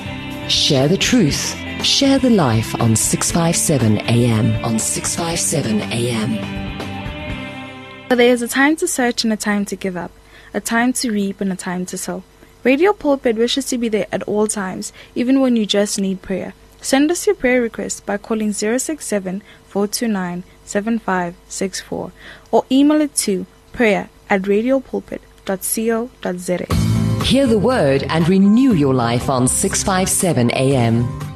Share 0.49 0.87
the 0.87 0.97
truth. 0.97 1.55
Share 1.83 2.19
the 2.19 2.29
life 2.29 2.75
on 2.81 2.95
657 2.95 3.97
AM. 4.07 4.53
On 4.63 4.79
657 4.79 5.81
AM. 5.91 6.37
There 8.09 8.21
is 8.33 8.41
a 8.41 8.47
time 8.47 8.75
to 8.77 8.87
search 8.87 9.25
and 9.25 9.33
a 9.33 9.37
time 9.37 9.65
to 9.65 9.75
give 9.75 9.97
up, 9.97 10.11
a 10.53 10.61
time 10.61 10.93
to 10.93 11.11
reap 11.11 11.41
and 11.41 11.51
a 11.51 11.57
time 11.57 11.85
to 11.87 11.97
sow. 11.97 12.23
Radio 12.67 12.91
Pulpit 12.91 13.37
wishes 13.37 13.63
to 13.67 13.77
be 13.77 13.87
there 13.87 14.07
at 14.11 14.23
all 14.23 14.45
times, 14.45 14.91
even 15.15 15.39
when 15.39 15.55
you 15.55 15.65
just 15.65 16.01
need 16.01 16.21
prayer. 16.21 16.53
Send 16.81 17.09
us 17.09 17.25
your 17.25 17.33
prayer 17.33 17.61
request 17.61 18.05
by 18.05 18.17
calling 18.17 18.51
067 18.51 19.41
429 19.69 20.43
7564 20.65 22.11
or 22.51 22.65
email 22.69 22.99
it 22.99 23.15
to 23.15 23.45
prayer 23.71 24.09
at 24.29 24.41
radiopulpit.co.za. 24.41 27.23
Hear 27.23 27.47
the 27.47 27.57
word 27.57 28.03
and 28.09 28.27
renew 28.27 28.73
your 28.73 28.93
life 28.93 29.29
on 29.29 29.47
657 29.47 30.51
AM. 30.51 31.26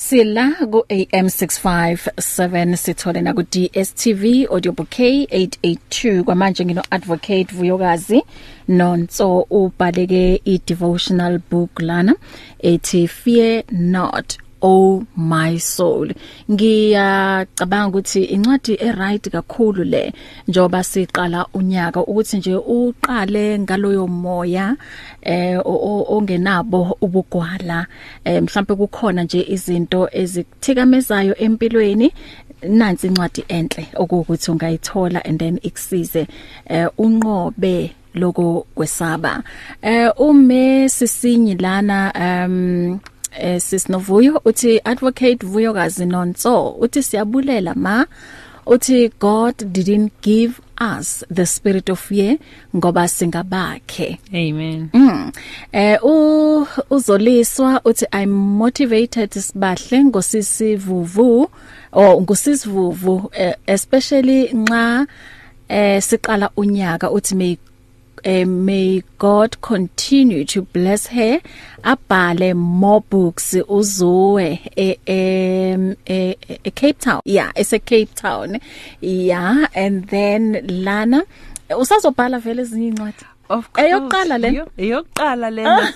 Sila 0.00 0.56
ku 0.72 0.80
AM 0.88 1.28
657 1.28 2.76
sithole 2.82 3.20
na 3.22 3.36
ku 3.36 3.42
DSTV 3.44 4.48
audio 4.48 4.72
bouquet 4.72 5.28
882 5.28 6.24
kwamanje 6.24 6.64
ngino 6.64 6.82
advocate 6.90 7.52
Vuyokazi 7.52 8.22
nonso 8.68 9.46
ubhaleke 9.50 10.40
i 10.44 10.54
devotional 10.66 11.38
book 11.50 11.72
lana 11.80 12.14
ethi 12.62 13.08
fear 13.08 13.62
not. 13.70 14.38
Oh 14.62 15.02
my 15.16 15.58
soul. 15.58 16.12
Ngiyacabanga 16.50 17.88
ukuthi 17.88 18.24
incwadi 18.24 18.74
eright 18.74 19.30
kakhulu 19.30 19.84
le 19.84 20.12
njoba 20.48 20.84
siqala 20.84 21.46
unyaka 21.54 22.00
ukuthi 22.00 22.36
nje 22.36 22.54
uqale 22.56 23.58
ngaloyo 23.58 24.06
moya 24.06 24.76
eh 25.22 25.60
ongenabo 25.64 26.96
ubugwala. 27.00 27.86
Eh 28.24 28.42
mhlawumbe 28.42 28.74
kukhona 28.74 29.22
nje 29.22 29.46
izinto 29.48 30.08
ezikuthikamezayo 30.12 31.36
empilweni. 31.36 32.12
Nansi 32.68 33.06
incwadi 33.06 33.44
enhle 33.48 33.86
okuthi 33.96 34.50
ungayithola 34.50 35.24
and 35.24 35.38
then 35.38 35.58
ikusize 35.62 36.26
eh 36.66 36.88
unqobe 36.98 37.94
loko 38.14 38.66
kwesaba 38.74 39.42
eh 39.82 40.10
ume 40.18 40.88
sisinyi 40.88 41.54
lana 41.54 42.12
um 42.14 43.00
eh 43.38 43.60
sisinovuyo 43.60 44.40
uthi 44.44 44.80
advocate 44.84 45.46
Vuyokazi 45.46 46.06
Nonso 46.06 46.70
uthi 46.70 47.02
siyabulela 47.02 47.74
ma 47.74 48.06
uthi 48.66 49.12
God 49.20 49.72
didn't 49.72 50.12
give 50.22 50.60
us 50.80 51.24
the 51.30 51.46
spirit 51.46 51.90
of 51.90 52.00
fear 52.00 52.38
ngoba 52.76 53.08
singabakhe 53.08 54.18
amen 54.32 54.88
mm. 54.92 55.32
eh 55.72 55.98
u 56.04 56.66
uzoliswa 56.90 57.80
uthi 57.84 58.06
i'm 58.22 58.30
motivated 58.30 59.30
sibahle 59.30 60.04
ngosisivuvu 60.04 61.50
or 61.92 62.22
ngosisivuvu 62.22 63.14
uh, 63.14 63.52
especially 63.66 64.52
nxa 64.54 65.06
eh 65.68 66.02
siqala 66.02 66.50
unyaka 66.56 67.10
uthi 67.10 67.34
may 67.34 67.56
uh, 68.24 68.44
may 68.46 69.02
God 69.18 69.60
continue 69.60 70.44
to 70.46 70.62
bless 70.62 71.06
her. 71.08 71.40
Abhale 71.84 72.54
more 72.54 73.00
books. 73.00 73.54
Uzowe 73.54 74.58
e, 74.76 74.98
e, 75.06 75.96
e, 76.06 76.36
e 76.64 76.70
Cape 76.70 76.98
Town. 76.98 77.20
Yeah 77.24 77.52
it's 77.56 77.72
a 77.72 77.78
Cape 77.78 78.14
Town. 78.14 78.60
Yeah 79.00 79.66
and 79.74 80.08
then 80.08 80.66
lana 80.68 81.24
usazobhala 81.70 82.38
vele 82.38 82.62
ezinye 82.62 82.88
incwadi 82.88 83.24
of 83.48 83.72
course. 83.72 83.86
eyokuqala 83.86 84.38
le 84.38 84.66
eyokuqala 84.78 85.50
lena 85.50 85.94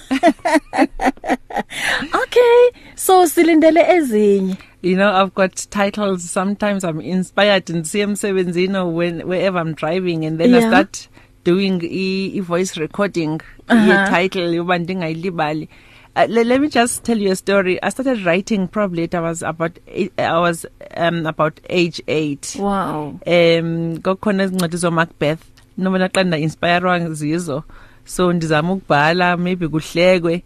okay 2.22 2.70
so 2.94 3.26
silindele 3.26 3.80
ezinye. 3.80 4.56
You 4.82 4.96
know 4.96 5.10
i've 5.12 5.34
got 5.34 5.66
titles. 5.70 6.30
Sometimes 6.30 6.84
i'm 6.84 7.00
inspired 7.00 7.70
in 7.70 7.82
CM17 7.82 8.74
or 8.78 8.90
when 8.90 9.20
wherever 9.26 9.58
i'm 9.58 9.74
driving 9.74 10.24
and 10.24 10.38
then 10.38 10.50
yeah. 10.50 10.58
i 10.58 10.68
start 10.68 11.08
doing 11.44 11.80
e 11.82 12.40
voice 12.40 12.80
recording 12.80 13.40
uh 13.68 13.76
-huh. 13.76 13.88
ye 13.88 14.10
title 14.28 14.54
yoba 14.54 14.78
ndingayilibali. 14.78 15.68
Uh, 16.16 16.26
let, 16.28 16.46
let 16.46 16.60
me 16.60 16.68
just 16.68 17.02
tell 17.02 17.18
you 17.22 17.32
a 17.32 17.36
story. 17.36 17.78
I 17.82 17.90
started 17.90 18.24
writing 18.24 18.68
probably 18.68 19.02
at 19.04 19.14
i 19.14 19.20
was 19.20 19.42
about 19.42 19.78
eight, 19.88 20.12
i 20.20 20.38
was 20.40 20.66
um 20.96 21.26
about 21.26 21.60
age 21.68 22.02
8 22.06 22.56
wow. 22.60 23.18
Um 23.26 23.98
kokhona 24.02 24.44
izincwadi 24.44 24.76
zo 24.76 24.90
Macbeth 24.90 25.40
noma 25.78 25.98
naqanda 25.98 26.38
inspire 26.38 27.08
zizo 27.14 27.64
so 28.04 28.32
ndizama 28.32 28.72
ukubhala 28.72 29.36
maybe 29.36 29.68
kuhlekwe 29.68 30.42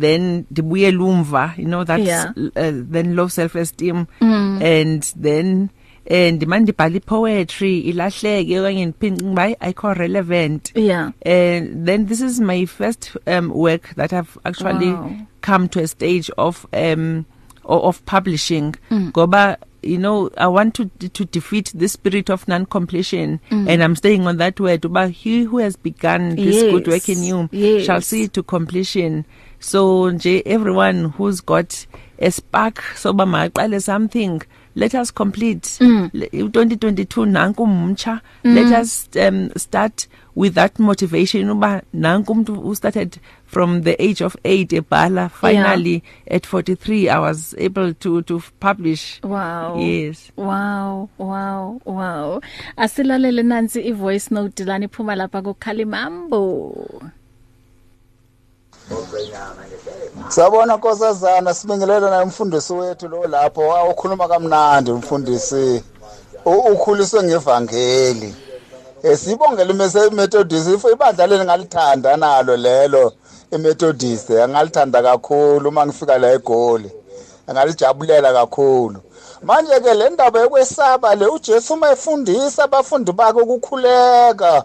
then 0.00 0.44
ndibuye 0.50 0.90
lumva 0.90 1.54
you 1.58 1.64
know 1.64 1.84
that's 1.84 2.06
Yeah. 2.06 2.32
uh, 2.36 2.82
then 2.92 3.14
low 3.14 3.28
self 3.28 3.56
esteem 3.56 4.06
Mm. 4.20 4.62
and 4.62 5.02
then 5.22 5.68
and 6.10 6.46
mandibhala 6.46 7.00
poetry 7.00 7.80
ilahleke 7.80 8.60
okanye 8.60 8.86
ndiphinde 8.86 9.24
ngibayi 9.24 9.56
ayikho 9.60 9.94
relevant 9.94 10.72
yeah 10.76 11.10
and 11.26 11.86
then 11.86 12.06
this 12.06 12.20
is 12.20 12.40
my 12.40 12.66
first 12.66 13.16
um 13.26 13.50
work 13.54 13.94
that 13.96 14.12
I've 14.12 14.38
actually 14.44 14.92
Wow. 14.92 15.16
come 15.40 15.68
to 15.68 15.80
a 15.80 15.86
stage 15.86 16.30
of 16.36 16.66
um 16.72 17.24
of 17.64 18.04
publishing 18.04 18.74
Mm. 18.90 19.10
ngoba 19.12 19.56
you 19.82 19.98
know 19.98 20.30
I 20.36 20.46
want 20.46 20.74
to 20.74 20.84
to 21.08 21.24
defeat 21.24 21.72
this 21.74 21.92
spirit 21.92 22.30
of 22.30 22.48
non-completion 22.48 23.40
mm. 23.50 23.68
and 23.68 23.82
I'm 23.82 23.96
staying 23.96 24.26
on 24.26 24.36
that 24.38 24.60
word 24.60 24.90
but 24.92 25.10
he 25.10 25.44
who 25.44 25.58
has 25.58 25.76
begun 25.76 26.36
this 26.36 26.62
Yes. 26.62 26.70
good 26.70 26.88
work 26.88 27.08
in 27.08 27.22
you 27.22 27.48
Yes. 27.52 27.86
shall 27.86 28.00
see 28.00 28.22
it 28.24 28.32
to 28.34 28.42
completion 28.42 29.24
so 29.60 30.10
nje 30.12 30.42
everyone 30.46 31.04
who's 31.16 31.40
got 31.40 31.86
a 32.18 32.30
spark 32.30 32.82
soba 32.96 33.24
maqale 33.26 33.80
something 33.80 34.40
let 34.76 34.94
us 34.94 35.12
complete 35.14 35.68
Mm. 35.80 36.10
Le- 36.12 36.26
2022 36.26 37.26
nanku 37.26 37.62
umtsha 37.62 38.20
let 38.44 38.72
us 38.80 39.08
um, 39.28 39.50
start 39.56 40.08
with 40.36 40.54
that 40.54 40.78
motivation 40.78 41.50
uba 41.50 41.82
nanku 41.92 42.32
umuntu 42.32 42.54
who 42.54 42.74
started 42.74 43.16
from 43.46 43.82
the 43.82 43.94
age 44.02 44.24
of 44.24 44.36
8 44.44 44.72
ebhala 44.76 45.28
finally 45.28 46.02
at 46.30 46.46
43 46.46 47.08
I 47.08 47.18
was 47.18 47.54
able 47.58 47.94
to 47.94 48.22
to 48.22 48.42
publish 48.60 49.20
Wow. 49.22 49.78
yes 49.80 50.32
Wow, 50.36 51.08
wow, 51.18 51.80
wow. 51.84 52.40
Asilalele 52.76 53.42
nansi 53.42 53.80
ivoice 53.80 54.34
note 54.34 54.64
lani 54.64 54.84
iphuma 54.86 55.14
lapha 55.14 55.42
kuKhalimambo. 55.42 57.02
Sabona 60.28 60.76
nkosazana 60.76 61.54
sibingelela 61.54 62.10
na 62.10 62.22
umfundisi 62.22 62.72
wethu 62.72 63.08
lo 63.08 63.26
lapho. 63.26 63.62
Ukhuluma 63.90 64.28
kamnandi 64.28 64.90
umfundisi. 64.90 65.84
Ukhuliswe 66.44 67.22
ngevangeli. 67.22 68.34
Esibongela 69.02 69.70
imese 69.70 70.10
Methodist 70.10 70.68
ifo 70.68 70.90
ibandla 70.90 71.26
leli 71.26 71.44
ngalithanda 71.44 72.16
nalo 72.16 72.56
lelo 72.56 73.12
iMethodist. 73.52 74.30
Angalithanda 74.30 75.02
kakhulu 75.02 75.68
uma 75.68 75.86
ngifika 75.86 76.18
la 76.18 76.32
eGoli. 76.32 76.90
Angalijabulela 77.46 78.32
kakhulu. 78.32 79.00
Manje 79.42 79.80
ke 79.80 79.94
le 79.94 80.10
ndaba 80.10 80.40
yokwesaba 80.40 81.14
le 81.14 81.26
uJesu 81.26 81.74
uma 81.74 81.90
efundisa 81.90 82.64
abafundi 82.64 83.12
bakhe 83.12 83.40
ukukhuleka. 83.40 84.64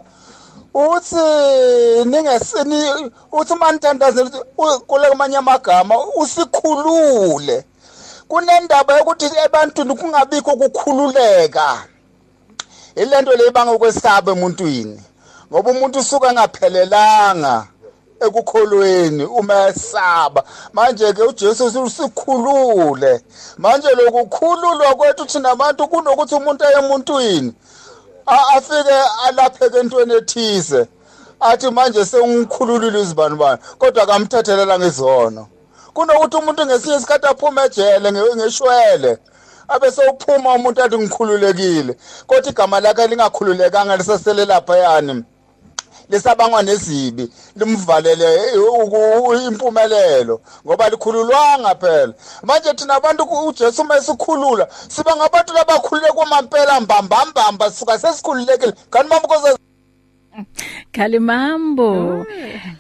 Uthi 0.73 2.05
ningesini 2.05 3.12
uthi 3.32 3.55
manithandazela 3.55 4.29
ukuthi 4.29 4.86
kule 4.88 5.08
kwamanye 5.08 5.38
amagama 5.38 5.95
usikhulule. 6.15 7.65
Kunendaba 8.27 8.97
yokuthi 8.97 9.25
ebantwini 9.45 9.95
kungabikho 9.95 10.51
ukukhululeka. 10.51 11.84
Ilento 12.95 13.36
leyibanga 13.36 13.71
ukwesaba 13.71 14.32
emuntwini 14.32 15.01
ngoba 15.51 15.71
umuntu 15.71 15.99
usuka 15.99 16.29
engaphelelanga 16.29 17.67
ekukholweni 18.25 19.23
uma 19.25 19.67
esaba. 19.67 20.43
Manje 20.73 21.13
ke 21.13 21.23
uJesu 21.23 21.84
usikhulule. 21.84 23.21
Manje 23.58 23.88
lokukhululwa 23.89 24.95
kwethu 24.95 25.25
thina 25.25 25.49
abantu 25.51 25.88
kunokuthi 25.88 26.36
umuntu 26.36 26.65
aye 26.65 26.77
emuntwini. 26.77 27.53
Afike 28.29 28.95
alapheke 29.27 29.77
entweni 29.79 30.13
ethize. 30.13 30.87
Athi 31.39 31.71
manje 31.71 32.05
sengikhululile 32.05 33.01
izibanibani 33.01 33.59
kodwa 33.77 34.03
akamthethelela 34.03 34.79
ngezono 34.79 35.47
kunokuthi 35.93 36.37
umuntu 36.37 36.65
ngesinye 36.65 36.95
isikhathi 36.97 37.27
aphume 37.27 37.61
ejele 37.65 38.11
nge- 38.11 38.35
ngeshwele 38.35 39.17
abe 39.67 39.91
sewuphuma 39.91 40.53
umuntu 40.53 40.83
athi 40.83 40.97
ngikhululekile. 40.97 41.95
Kodwa 42.27 42.49
igama 42.51 42.79
lakhe 42.79 43.07
lingakhululekanga 43.07 43.97
lisasele 43.97 44.45
laphayani 44.45 45.23
lisabangwa 46.09 46.63
nezibi 46.63 47.29
limvalele 47.55 48.27
impumelelo 49.47 50.41
ngoba 50.65 50.89
likhululwanga 50.89 51.75
phela. 51.75 52.13
Manje 52.43 52.73
thina 52.73 52.95
abantu 52.95 53.23
ujesu 53.47 53.81
uma 53.81 53.97
esikhulula 53.97 54.67
siba 54.87 55.15
ngabantu 55.15 55.53
labakhululeke 55.53 56.13
kwamampela 56.13 56.81
mbambambamba 56.81 57.71
sisuka 57.71 57.99
sesikhululekile. 57.99 58.73
Kanti 58.89 59.09
mamkoze 59.09 59.57
Khalimambo. 60.93 62.25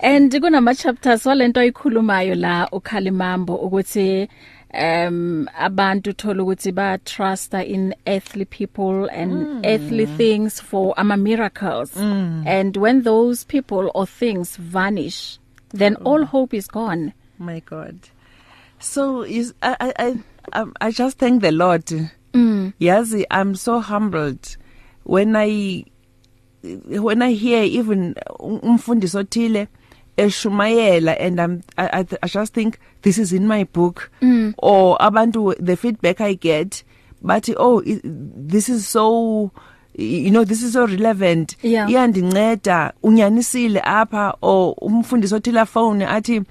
And 0.01 0.31
kunama 0.31 0.75
chapters 0.75 1.25
walento 1.25 1.59
ayikhulumayo 1.59 2.35
la 2.35 2.67
uKhalimambo 2.71 3.55
ukuthi 3.55 4.29
um 4.73 5.47
abantu 5.57 6.13
thola 6.13 6.43
ukuthi 6.43 6.71
ba 6.71 6.97
trust 6.97 7.53
in 7.53 7.95
earthly 8.05 8.45
people 8.45 9.09
and 9.11 9.31
mm. 9.31 9.61
earthly 9.65 10.05
things 10.05 10.61
for 10.61 10.93
ama 10.97 11.17
miracles 11.17 11.95
mm. 11.95 12.43
and 12.45 12.77
when 12.77 13.01
those 13.01 13.43
people 13.45 13.89
or 13.95 14.05
things 14.05 14.57
vanish 14.57 15.39
then 15.69 15.97
oh. 16.01 16.11
all 16.11 16.25
hope 16.25 16.53
is 16.53 16.67
gone 16.67 17.13
my 17.39 17.59
god 17.61 17.97
so 18.79 19.23
is 19.23 19.53
i 19.63 19.75
i 19.79 19.93
i, 19.97 20.15
um, 20.53 20.73
I 20.79 20.91
just 20.91 21.17
thank 21.17 21.41
the 21.41 21.51
lord 21.51 21.85
mm. 21.85 22.73
yazi 22.79 23.25
i'm 23.31 23.55
so 23.55 23.79
humbled 23.79 24.55
when 25.03 25.35
i 25.35 25.83
when 26.63 27.23
i 27.23 27.31
hear 27.31 27.63
even 27.63 28.15
umfundisi 28.39 29.17
othile 29.17 29.67
eshumayela 30.23 31.15
and 31.19 31.39
I'm 31.39 31.63
I, 31.77 31.99
I 31.99 32.05
I 32.23 32.27
just 32.27 32.53
think 32.53 32.79
this 33.01 33.17
is 33.17 33.33
in 33.33 33.47
my 33.47 33.63
book. 33.63 34.11
Mm. 34.21 34.53
or 34.57 34.97
abantu 34.99 35.55
the 35.59 35.75
feedback 35.77 36.21
I 36.21 36.33
get 36.33 36.83
but 37.21 37.49
oh 37.57 37.79
it, 37.79 38.01
this 38.03 38.69
is 38.69 38.87
so 38.87 39.51
you 39.95 40.31
know 40.31 40.45
this 40.45 40.63
is 40.63 40.73
so 40.73 40.85
relevant. 40.87 41.55
Yeah. 41.61 41.87
iyandinceda. 41.87 42.93
Unyanisile 43.03 43.81
apha. 43.83 44.37
Or 44.41 44.75
umfundisi 44.81 45.35
othila 45.35 45.65
phone 45.67 46.01
athi 46.03 46.45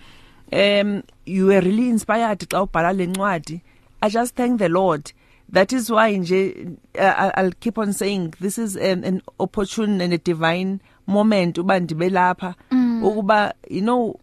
um 0.53 1.03
you 1.27 1.47
were 1.47 1.61
really 1.61 1.89
inspired 1.89 2.39
xa 2.49 2.63
ubhala 2.67 2.93
lencwadi 2.93 3.61
i 4.03 4.09
just 4.11 4.35
thank 4.37 4.59
the 4.59 4.69
lord. 4.69 5.13
That 5.51 5.73
is 5.73 5.91
why 5.91 6.15
nje 6.17 6.77
uh, 6.99 7.31
i'll 7.37 7.53
keep 7.61 7.79
on 7.79 7.93
saying 7.93 8.35
this 8.41 8.59
is 8.59 8.77
an, 8.77 9.05
an 9.05 9.23
opportune 9.41 10.01
and 10.03 10.13
a 10.13 10.19
divine 10.19 10.81
moment 11.07 11.59
uba 11.59 11.81
ndibe 11.81 12.11
lapha. 12.11 12.55
Ukuba 13.03 13.55
you 13.71 13.81
know 13.83 14.15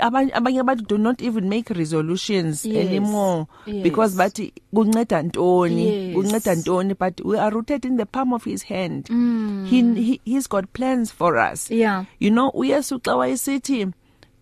abanye 0.00 0.32
abanye 0.34 0.60
abantu 0.60 0.84
do 0.88 0.98
not 0.98 1.22
even 1.22 1.48
make 1.48 1.70
resolutions 1.74 2.64
Yes. 2.66 2.86
anymore 2.86 3.46
Yes. 3.66 3.82
because 3.82 4.16
bathi 4.16 4.52
kunceda 4.74 5.22
ntoni 5.22 6.12
kunceda 6.14 6.54
ntoni 6.54 6.94
but 6.98 7.20
we 7.24 7.38
are 7.38 7.50
rooted 7.54 7.84
in 7.84 7.96
the 7.96 8.06
palm 8.06 8.32
of 8.32 8.44
his 8.44 8.64
hand 8.64 9.06
mm. 9.10 9.66
he, 9.70 9.82
he 10.02 10.20
he's 10.24 10.48
got 10.48 10.64
plans 10.72 11.12
for 11.12 11.38
us 11.52 11.70
Yeah. 11.70 12.04
you 12.20 12.30
know 12.30 12.50
uyesu 12.54 12.98
xa 12.98 13.16
wayesithi 13.16 13.86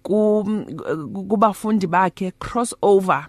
ku 0.03 0.45
kubafundi 1.29 1.87
bakhe 1.87 2.33
cross 2.39 2.75
over 2.83 3.27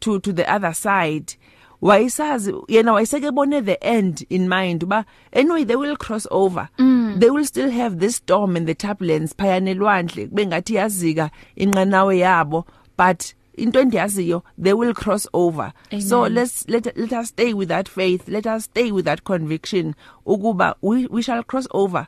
to 0.00 0.18
to 0.18 0.32
the 0.32 0.44
other 0.54 0.74
side 0.74 1.34
wayesazi 1.82 2.54
yena 2.68 2.92
wayeseke 2.92 3.30
bone 3.30 3.60
the 3.60 3.84
end 3.84 4.26
in 4.30 4.48
mind 4.48 4.82
uba 4.82 5.04
anyway 5.32 5.64
they 5.64 5.76
will 5.76 5.96
cross 5.96 6.26
over. 6.30 6.68
Mm. 6.78 7.18
they 7.18 7.30
will 7.30 7.44
still 7.44 7.70
have 7.70 7.98
this 7.98 8.16
storm 8.16 8.56
and 8.56 8.66
the 8.68 8.74
turbulence 8.74 9.34
phayana 9.34 9.70
elwandle 9.70 10.26
kube 10.28 10.46
ngathi 10.46 10.74
yazika 10.74 11.30
inqanawe 11.56 12.18
yabo 12.18 12.66
but 12.96 13.34
into 13.54 13.80
endiyaziyo 13.80 14.42
they 14.56 14.72
will 14.72 14.94
cross 14.94 15.26
over. 15.32 15.72
Amen. 15.92 16.00
so 16.00 16.22
let's 16.22 16.68
let 16.68 16.96
let 16.96 17.12
us 17.12 17.28
stay 17.28 17.52
with 17.52 17.68
that 17.68 17.88
faith 17.88 18.28
let 18.28 18.46
us 18.46 18.64
stay 18.64 18.92
with 18.92 19.04
that 19.04 19.24
conviction 19.24 19.94
ukuba 20.26 20.74
we, 20.82 21.06
we 21.06 21.20
shall 21.22 21.42
cross 21.42 21.66
over. 21.72 22.06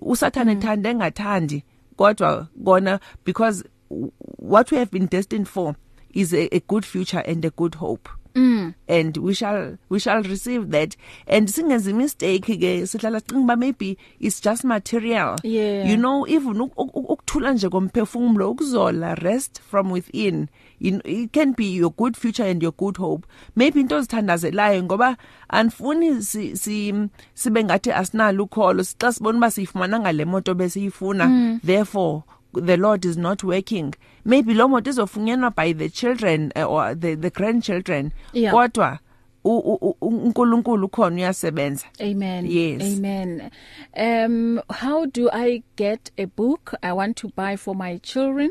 Usathane 0.00 0.52
ethanda 0.52 0.90
engathandi 0.90 1.64
kodwa 1.98 2.48
kona 2.64 3.00
because 3.24 3.64
what 3.88 4.70
we 4.70 4.78
have 4.78 4.90
been 4.90 5.06
destined 5.06 5.48
for 5.48 5.74
is 6.14 6.32
a, 6.32 6.54
a 6.54 6.60
good 6.60 6.84
future 6.84 7.22
and 7.26 7.44
a 7.44 7.50
good 7.50 7.74
hope. 7.76 8.08
Mm. 8.36 8.72
and 8.88 9.16
we 9.16 9.34
shall 9.34 9.76
we 9.90 9.98
shall 10.00 10.22
receive 10.22 10.66
that 10.70 10.96
and 11.26 11.48
singenza 11.48 11.92
mistake 11.94 12.40
ke 12.58 12.86
sihlala 12.86 13.20
sicinga 13.20 13.40
uba 13.40 13.56
maybe 13.56 13.98
it's 14.20 14.40
just 14.40 14.64
material 14.64 15.36
Yeah. 15.42 15.90
you 15.90 15.96
know 15.96 16.26
even 16.28 16.60
uk- 16.60 16.74
uk- 16.76 16.94
uk- 16.94 17.10
ukuthula 17.12 17.52
nje 17.52 17.68
komphefumulo 17.68 18.50
ukuzola 18.50 19.14
rest 19.14 19.60
from 19.70 19.90
within 19.92 20.48
you 20.80 20.90
know, 20.90 21.00
it 21.04 21.32
can 21.32 21.52
be 21.54 21.64
your 21.74 21.90
good 21.96 22.16
future 22.16 22.44
and 22.50 22.62
your 22.62 22.72
good 22.72 22.96
hope 22.98 23.26
maybe 23.56 23.80
into 23.80 23.94
ozithandazelayo 23.96 24.82
ngoba 24.82 25.16
anifuni 25.48 26.22
si, 26.22 26.56
si 26.56 26.94
sibe 27.34 27.64
ngathi 27.64 27.92
asinalo 27.92 28.44
ukholo 28.44 28.82
xa 28.84 29.12
sibona 29.12 29.38
uba 29.38 29.50
siyifumana 29.50 30.00
ngale 30.00 30.24
moto 30.24 30.54
besiyifuna 30.54 31.26
mm. 31.26 31.60
therefore 31.66 32.22
the 32.64 32.76
lord 32.76 33.04
is 33.04 33.16
not 33.16 33.42
working 33.44 33.90
maybe 34.24 34.54
lo 34.54 34.68
moto 34.68 34.90
izofunyanwa 34.90 35.50
by 35.50 35.74
the 35.74 35.88
children 35.88 36.52
uh, 36.56 36.72
or 36.72 36.98
the, 37.00 37.16
the 37.16 37.30
grandchildren 37.30 38.10
Yeah. 38.32 38.54
kodwa 38.54 38.98
u- 39.44 39.58
u- 39.58 39.78
u- 39.82 39.96
uNkulunkulu 40.00 40.88
khona 40.88 41.16
uyasebenza 41.16 41.86
Amen. 42.00 42.46
Yes. 42.50 42.82
Amen. 42.98 43.50
Um 43.96 44.60
how 44.70 45.06
do 45.06 45.28
I 45.32 45.62
get 45.76 46.10
a 46.18 46.26
book 46.26 46.74
I 46.82 46.92
want 46.92 47.16
to 47.16 47.30
buy 47.36 47.56
for 47.56 47.76
my 47.76 47.98
children? 47.98 48.50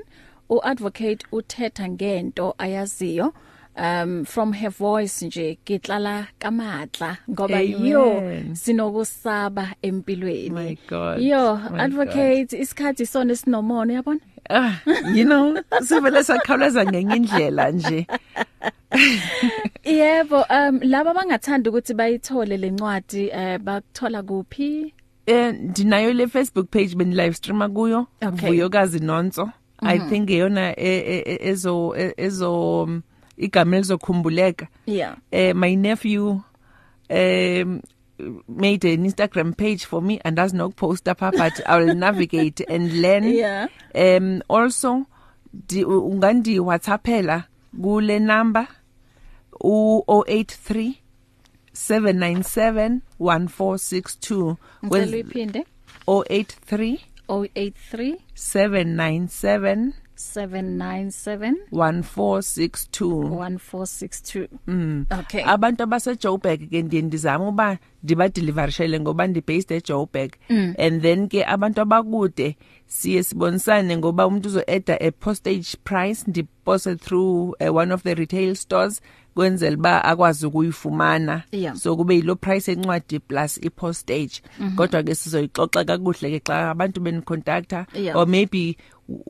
uadvocate 0.49 1.25
uthetha 1.31 1.89
ngento 1.89 2.55
ayaziyo 2.57 3.33
um 3.77 4.25
from 4.25 4.53
her 4.53 4.69
voice 4.71 5.25
nje 5.25 5.57
gitlala 5.65 6.27
kamatla 6.39 7.17
ngoba 7.29 7.57
Amen. 7.57 7.85
yo 7.87 8.21
sinokusaba 8.53 9.67
empilweni. 9.81 10.49
My 10.49 10.77
God. 10.89 11.21
Yo 11.21 11.55
My 11.71 11.79
advocate 11.81 12.53
isikhathi 12.59 13.05
sona 13.05 13.33
esinomono 13.33 13.93
yabona? 13.93 14.19
ah 14.49 14.79
you 15.13 15.25
know 15.25 15.55
sivele 15.81 16.23
sakhawuleza 16.23 16.85
ngenye 16.85 17.15
indlela 17.15 17.71
nje 17.71 18.07
Yebo, 19.83 20.45
um 20.49 20.79
laba 20.83 21.13
bangathanda 21.13 21.69
ukuthi 21.69 21.93
bayithole 21.93 22.57
lencwadi 22.57 23.29
eh 23.33 23.57
bakuthola 23.59 24.23
kuphi? 24.23 24.93
eh 25.27 25.53
ndinayo 25.53 26.13
le 26.13 26.27
Facebook 26.27 26.69
page 26.71 26.95
ben 26.95 27.13
live 27.15 27.33
streamer 27.33 27.69
kuyo 27.69 28.07
Okay. 28.21 28.49
vuyokazi 28.49 28.99
nonso 28.99 29.49
i 29.81 29.99
think 29.99 30.29
eyona 30.29 30.79
e- 30.79 30.99
e- 30.99 31.23
e- 31.25 31.49
ezo 31.49 31.93
e- 31.97 32.13
ezo 32.17 32.83
um, 32.83 33.01
igama 33.37 33.75
elizokhumbuleka 33.77 34.67
Yeah. 34.85 35.15
uh, 35.33 35.55
my 35.55 35.75
nephew 35.75 36.41
um 37.09 37.81
made 38.47 38.93
an 38.93 39.05
Instagram 39.05 39.53
page 39.57 39.85
for 39.85 40.01
me 40.01 40.19
and 40.23 40.37
does 40.37 40.53
not 40.53 40.75
post 40.75 41.07
up 41.07 41.19
but 41.19 41.61
I 41.65 41.77
will 41.79 41.95
navigate 41.95 42.61
and 42.69 42.93
learn 42.93 43.23
Yeah. 43.33 43.67
um 43.95 44.41
also 44.49 45.05
ungandi 45.87 46.59
whatsappela 46.59 47.43
kule 47.81 48.19
number 48.19 48.67
u 49.63 50.03
083 50.07 50.93
797 51.73 53.01
1462 53.19 54.55
Ngicela 54.83 55.05
uyiphinde 55.11 55.65
083 56.07 56.99
083 57.29 58.15
797 58.33 59.93
797 60.15 61.53
1462 61.71 63.29
1462. 63.29 64.47
Mm. 64.67 65.05
Okay. 65.19 65.43
abantu 65.45 65.83
abaseJoburg 65.83 66.69
ke 66.69 66.81
ndiye 66.81 67.01
ndizama 67.01 67.47
uba 67.47 67.77
ndibadeliverishele 68.03 68.99
ngoba 68.99 69.27
ndibased 69.27 69.71
eJoburg 69.71 70.31
Mm. 70.49 70.73
and 70.77 71.01
then 71.01 71.27
ke 71.27 71.45
abantu 71.45 71.81
abakude 71.81 72.57
siye 72.87 73.23
sibonisane 73.23 73.97
ngoba 73.97 74.27
umuntu 74.27 74.47
uzo 74.49 74.63
add 74.67 74.89
a 74.91 75.11
postage 75.11 75.67
price 75.83 76.23
ndipose 76.27 76.95
through 76.95 77.55
uh, 77.59 77.75
one 77.75 77.93
of 77.93 78.03
the 78.03 78.13
retail 78.15 78.55
stores 78.55 79.01
kwenzela 79.35 79.77
ba 79.77 80.03
akwazi 80.03 80.45
ukuyifumana 80.45 81.43
Yeah. 81.51 81.75
so 81.75 81.95
kube 81.95 82.15
yilo 82.15 82.35
price 82.35 82.71
encwadi 82.71 83.19
plus 83.19 83.57
i 83.63 83.69
postage 83.69 84.41
Mhm. 84.59 84.75
kodwa 84.75 85.03
ke 85.03 85.15
sizoyixoxa 85.15 85.83
kakuhle 85.85 86.31
ke 86.31 86.39
xa 86.39 86.69
abantu 86.71 87.01
benicontacta 87.01 87.85
Yeah. 87.93 88.17
or 88.17 88.27
maybe 88.27 88.77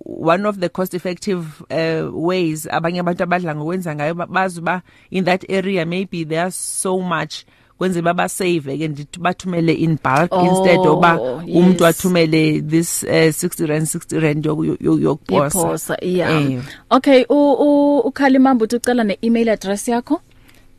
one 0.05 0.45
of 0.47 0.59
the 0.59 0.69
cost 0.69 0.93
effective 0.93 1.45
uh, 1.69 2.07
ways 2.28 2.67
abanye 2.71 2.99
abantu 2.99 3.23
abadla 3.23 3.55
ngokwenza 3.55 3.95
ngayo 3.95 4.13
ba- 4.15 4.28
bazi 4.28 4.61
ba 4.61 4.82
in 5.11 5.26
that 5.26 5.43
area 5.49 5.86
maybe 5.86 6.23
there's 6.26 6.55
so 6.55 6.99
much 7.01 7.43
kwenze 7.78 8.01
baba 8.01 8.30
save 8.30 8.78
ke 8.78 8.88
ndithi 8.88 9.19
bathumele 9.19 9.73
in 9.73 9.97
bulk 10.03 10.32
Oh, 10.32 10.45
instead 10.45 10.80
oba 10.80 11.19
umuntu 11.43 11.84
yes. 11.84 11.89
athumele 11.99 12.61
this 12.61 13.03
uh, 13.03 13.32
60 13.32 13.65
rand 13.65 13.86
60 13.88 14.19
rand 14.19 14.45
yoku- 14.45 14.78
yoku- 14.80 15.01
yokuposa 15.01 15.59
Iposa 15.59 15.97
yeah. 16.01 16.51
Eh. 16.51 16.61
Okay, 16.91 17.26
u 17.30 17.36
u 17.53 17.99
ukhalimamba 17.99 18.63
uthi 18.65 18.76
ucela 18.76 19.03
ne-email 19.03 19.49
address 19.49 19.88
yakho? 19.88 20.21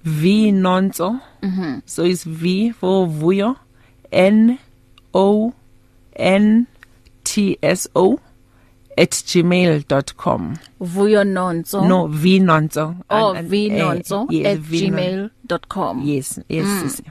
v 0.05 0.53
nonso 0.53 1.19
Mhm. 1.43 1.81
so 1.85 2.05
it's 2.07 2.25
v 2.25 2.71
for 2.73 3.07
vuyo 3.07 3.57
n 4.13 4.59
o 5.13 5.53
n 6.17 6.67
t 7.25 7.59
s 7.61 7.89
o 7.95 8.19
at 8.97 9.11
gmail.com 9.11 10.57
Vuyo 10.81 11.25
Nonso. 11.25 11.87
no 11.89 12.07
v 12.07 12.39
nonso 12.41 12.95
Oh, 13.11 13.31
And- 13.33 13.39
and- 13.39 13.49
vnonso 13.51 14.27
eh, 14.31 14.43
yes, 14.43 14.59
V 14.59 14.81
gmail.com. 14.91 16.03
yes 16.05 16.39
yes 16.49 16.67
Mm. 16.67 16.83
sisi. 16.83 17.03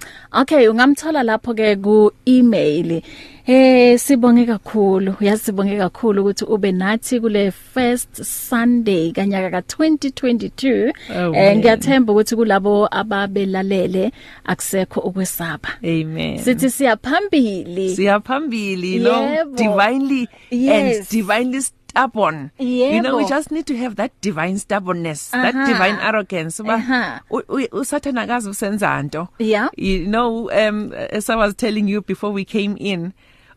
Okay, 0.42 0.68
ungamthola 0.68 1.24
lapho 1.24 1.54
ke 1.56 1.76
ku 1.82 2.12
email. 2.28 3.02
Eh 3.48 3.98
sibonge 3.98 4.46
kakhulu. 4.46 5.16
Uyasibonge 5.22 5.78
kakhulu 5.78 6.22
ukuthi 6.22 6.46
ube 6.46 6.72
nathi 6.72 7.20
kule 7.22 7.52
first 7.52 8.24
Sunday 8.24 9.12
kanyaka 9.12 9.52
ka 9.52 9.62
2022. 9.62 10.92
Oh, 11.16 11.34
Eh 11.34 11.58
ngiyathemba 11.58 12.14
ukuthi 12.14 12.36
kulabo 12.36 12.88
ababelalele 12.92 14.12
akusekho 14.46 15.00
ukwesaba. 15.00 15.70
amen 15.84 16.38
Sithi 16.40 16.70
siyaphambili. 16.70 17.96
siyaphambili 17.96 19.04
Yebo. 19.06 19.56
divinely 19.56 20.28
Yes. 20.52 20.98
and 20.98 21.10
divinely 21.10 21.62
stubborn 21.96 22.52
you 22.60 23.02
know 23.02 23.16
we 23.18 23.24
Yebo. 23.24 23.30
just 23.30 23.52
need 23.52 23.66
to 23.66 23.76
have 23.78 23.96
that 23.96 24.12
divine 24.22 24.58
stubbornness 24.60 25.32
that 25.32 25.56
Aha. 25.56 25.66
divine 25.72 25.98
arrogance 26.02 26.60
Aha. 26.60 27.22
uba 27.30 27.44
u- 27.50 27.60
u- 27.60 27.68
usathana 27.82 28.22
akazi 28.22 28.50
usenza 28.50 29.04
nto 29.04 29.28
Yeah. 29.40 29.70
you 29.78 30.06
know 30.06 30.50
um 30.52 30.92
as 31.12 31.30
i 31.30 31.36
was 31.36 31.56
telling 31.56 31.88
you 31.90 32.02
before 32.02 32.34
we 32.34 32.44
came 32.46 32.76
in 32.80 33.12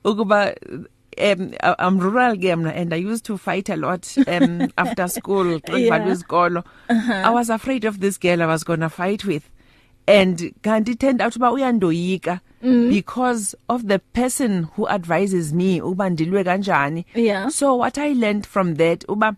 ukuba 0.05 0.55
um 1.21 1.51
I'm 1.85 1.99
rural 1.99 2.37
game 2.37 2.65
and 2.67 2.95
I 2.95 2.97
used 3.13 3.25
to 3.25 3.37
fight 3.39 3.69
a 3.69 3.77
lot 3.77 4.07
um 4.29 4.69
after 4.79 5.09
school 5.09 5.47
Yeah. 5.69 6.07
isikolo 6.07 6.63
Uh-huh. 6.89 7.23
I 7.29 7.31
was 7.31 7.51
afraid 7.51 7.85
of 7.85 7.99
this 7.99 8.19
girl 8.19 8.41
I 8.43 8.47
was 8.47 8.63
going 8.63 8.81
to 8.81 8.89
fight 8.89 9.25
with 9.25 9.43
and 10.09 10.53
kanti 10.63 10.93
it 10.93 10.99
turned 11.01 11.23
out 11.23 11.37
uba 11.37 11.51
uyandoyika 11.51 12.41
Mm. 12.63 12.89
because 12.91 13.57
of 13.69 13.83
the 13.87 13.99
person 13.99 14.67
who 14.77 14.89
advises 14.89 15.53
me 15.53 15.81
uba 15.83 16.11
ndilwe 16.11 16.45
kanjani 16.45 17.07
Yeah. 17.15 17.49
so 17.51 17.77
what 17.79 17.99
i 17.99 18.13
learned 18.15 18.47
from 18.47 18.75
that 18.77 19.05
uba 19.09 19.35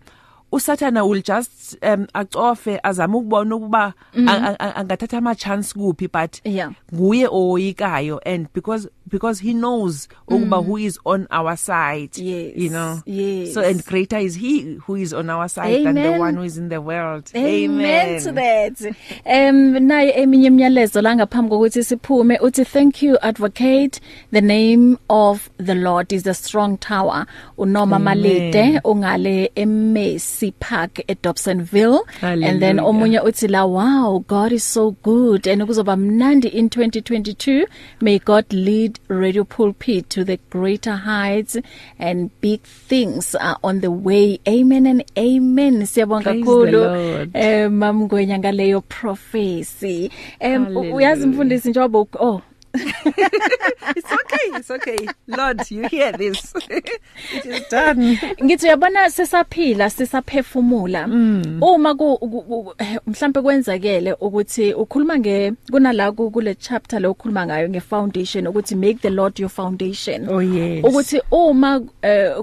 usathana 0.53 1.07
will 1.07 1.23
just 1.23 1.77
um 1.83 2.07
acofe 2.15 2.81
azama 2.83 3.19
ukubona 3.19 3.57
ukuba 3.57 3.95
Mhm. 4.15 4.29
a- 4.29 4.57
a- 4.61 4.75
angathatha 4.77 5.19
ama 5.19 5.35
chance 5.35 5.75
kuphi 5.75 6.09
but 6.13 6.41
Yeah. 6.45 6.73
nguye 6.95 7.29
oyikayo 7.31 8.21
and 8.27 8.47
because 8.55 8.89
because 9.11 9.41
he 9.43 9.53
knows 9.53 10.09
ukuba 10.29 10.57
Mm. 10.63 10.67
who 10.67 10.79
is 10.79 10.99
on 11.05 11.27
our 11.31 11.57
side 11.57 12.11
Yes. 12.17 12.53
you 12.57 12.69
know 12.71 13.01
Yes. 13.07 13.55
so 13.55 13.61
and 13.61 13.85
greater 13.85 14.19
is 14.19 14.37
he 14.37 14.79
who 14.87 14.97
is 14.97 15.13
on 15.13 15.31
our 15.31 15.49
side 15.49 15.85
than 15.85 15.95
the 15.95 16.09
Amen. 16.09 16.21
one 16.21 16.37
who 16.37 16.45
is 16.45 16.57
in 16.59 16.69
the 16.69 16.81
world 16.81 17.31
Amen 17.35 18.21
to 18.23 18.33
that. 18.33 18.81
Um 19.27 19.79
naye 19.87 20.11
eminye 20.13 20.47
imiyalezo 20.47 21.03
la 21.03 21.17
ngaphambi 21.17 21.51
kokuthi 21.51 21.85
siphume 21.85 22.39
uthi 22.39 22.65
thank 22.65 23.03
you 23.03 23.17
advocate 23.23 24.01
the 24.33 24.41
name 24.41 24.97
of 25.09 25.49
the 25.59 25.75
Lord 25.75 26.13
is 26.13 26.27
a 26.27 26.35
strong 26.35 26.77
tower 26.79 27.27
unoma 27.59 27.97
Amen. 27.97 28.03
malide 28.05 28.81
ungale 28.85 29.51
eMessi 30.41 30.53
Park 30.61 31.01
eDobsonville 31.09 32.01
and 32.23 32.43
then 32.61 32.79
Hallelujah. 32.79 32.85
omunye 32.85 33.21
uthi 33.21 33.49
la 33.49 33.65
wow 33.67 34.19
God 34.27 34.53
is 34.53 34.65
so 34.65 34.91
good 35.03 35.47
and 35.47 35.63
kuzoba 35.63 35.97
mnandi 35.97 36.49
in 36.49 36.69
2022 36.69 37.67
may 38.01 38.19
God 38.19 38.45
lead 38.53 38.99
Radio 39.09 39.45
Pulpit 39.45 40.09
to 40.09 40.25
the 40.25 40.39
greater 40.51 40.97
heights 40.97 41.57
and 41.99 42.31
big 42.41 42.63
things 42.63 43.35
are 43.35 43.57
on 43.63 43.81
the 43.81 43.91
way 43.91 44.39
amen 44.49 44.87
and 44.87 45.05
amen 45.19 45.87
siyabonga 45.87 46.23
Praise 46.25 46.41
the 46.41 46.47
kakhulu 46.47 46.81
Lord. 46.85 47.31
eh 47.37 47.71
mamngwenya 47.71 48.39
ngaleyo 48.39 48.81
prophecy 48.81 50.11
em 50.41 50.65
Hallelujah. 50.65 50.95
uyazi 50.95 51.27
mfundisi 51.27 51.71
njengoba 51.71 51.99
u- 51.99 52.09
oh 52.19 52.41
it's 53.97 54.13
okay 54.13 54.47
it's 54.57 54.71
okay. 54.71 55.07
Lord 55.27 55.71
you 55.71 55.89
hear 55.89 56.13
this. 56.13 56.53
It 57.35 57.47
is 57.47 57.69
done. 57.71 58.19
Ngithi 58.43 58.67
uyabona 58.67 59.11
sesaphila 59.11 59.91
sesaphefumula. 59.91 61.05
Uma 61.61 61.95
ku 61.95 62.19
ku- 62.19 62.43
ku- 62.43 62.75
eh, 62.79 62.97
mhlambe 63.07 63.43
kwenzakele 63.43 64.13
ukuthi 64.21 64.73
ukhuluma 64.75 65.19
nge 65.19 65.53
kunala 65.71 66.13
ku- 66.13 66.31
kule 66.31 66.55
chapter 66.55 67.01
lo 67.01 67.11
ukhuluma 67.11 67.47
ngayo 67.47 67.69
nge 67.69 67.81
foundation 67.81 68.47
ukuthi 68.47 68.75
make 68.77 68.99
the 69.03 69.11
lord 69.11 69.39
your 69.41 69.51
foundation. 69.51 70.29
Oh 70.29 70.41
yes. 70.41 70.85
Ukuthi 70.85 71.21
uma 71.31 71.81
eh, 72.03 72.35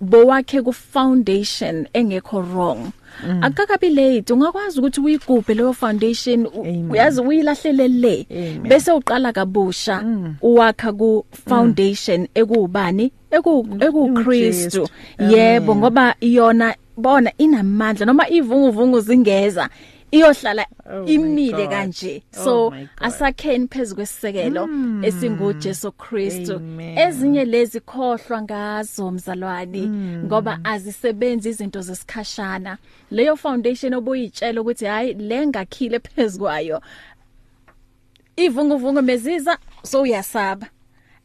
bowakhe 0.00 0.62
ku 0.62 0.72
foundation 0.72 1.86
engekho 1.94 2.40
wrong 2.42 2.92
Mm. 3.28 3.44
akakabi 3.44 3.88
late 3.90 4.32
ungakwazi 4.32 4.78
ukuthi 4.80 5.00
uyigubhe 5.00 5.54
leyo 5.54 5.72
foundation. 5.72 6.46
U- 6.46 6.90
uyazi 6.90 7.20
uyilahlele 7.20 7.88
le 7.88 8.26
Amen. 8.30 8.62
bese 8.68 8.92
uqala 8.92 9.32
kabusha 9.32 10.02
Mm. 10.02 10.34
uwakha 10.42 10.92
ku 10.92 11.24
foundation 11.48 12.28
ekubani 12.34 13.12
eku 13.30 13.66
ekuKristu 13.80 14.88
yebo 15.30 15.72
Amen. 15.72 15.78
ngoba 15.82 16.14
iyona 16.20 16.74
bona 16.96 17.30
inamandla 17.38 18.06
noma 18.06 18.28
ivunguvungu 18.30 19.00
zingeza 19.00 19.68
iyohlala 20.12 20.66
Oh 20.86 21.04
my 21.04 21.14
imile 21.14 21.52
God. 21.66 21.70
kanje. 21.70 22.22
Oh 22.36 22.44
so 22.44 22.70
my 22.70 22.80
God. 22.80 22.88
asakheni 23.00 23.68
phezukwesekelo 23.68 24.68
esingu 25.02 25.52
Jesu 25.52 25.92
Kristu. 25.92 26.56
Amen. 26.56 26.98
ezinye 26.98 27.44
lezi 27.44 27.80
khohlwa 27.80 28.42
ngazo 28.42 29.10
mzalwane 29.10 29.88
ngoba 30.24 30.60
azisebenzi 30.64 31.48
izinto 31.48 31.80
zesikhashana. 31.80 32.78
Leyo 33.10 33.36
foundation 33.36 33.94
obuyitshela 33.94 34.60
ukuthi 34.60 34.84
hayi 34.84 35.14
lengakhile 35.14 35.98
phezukwayo 36.00 36.80
ivunguvungu 38.36 39.02
meziza 39.02 39.58
so 39.82 40.02
uyasaba. 40.02 40.66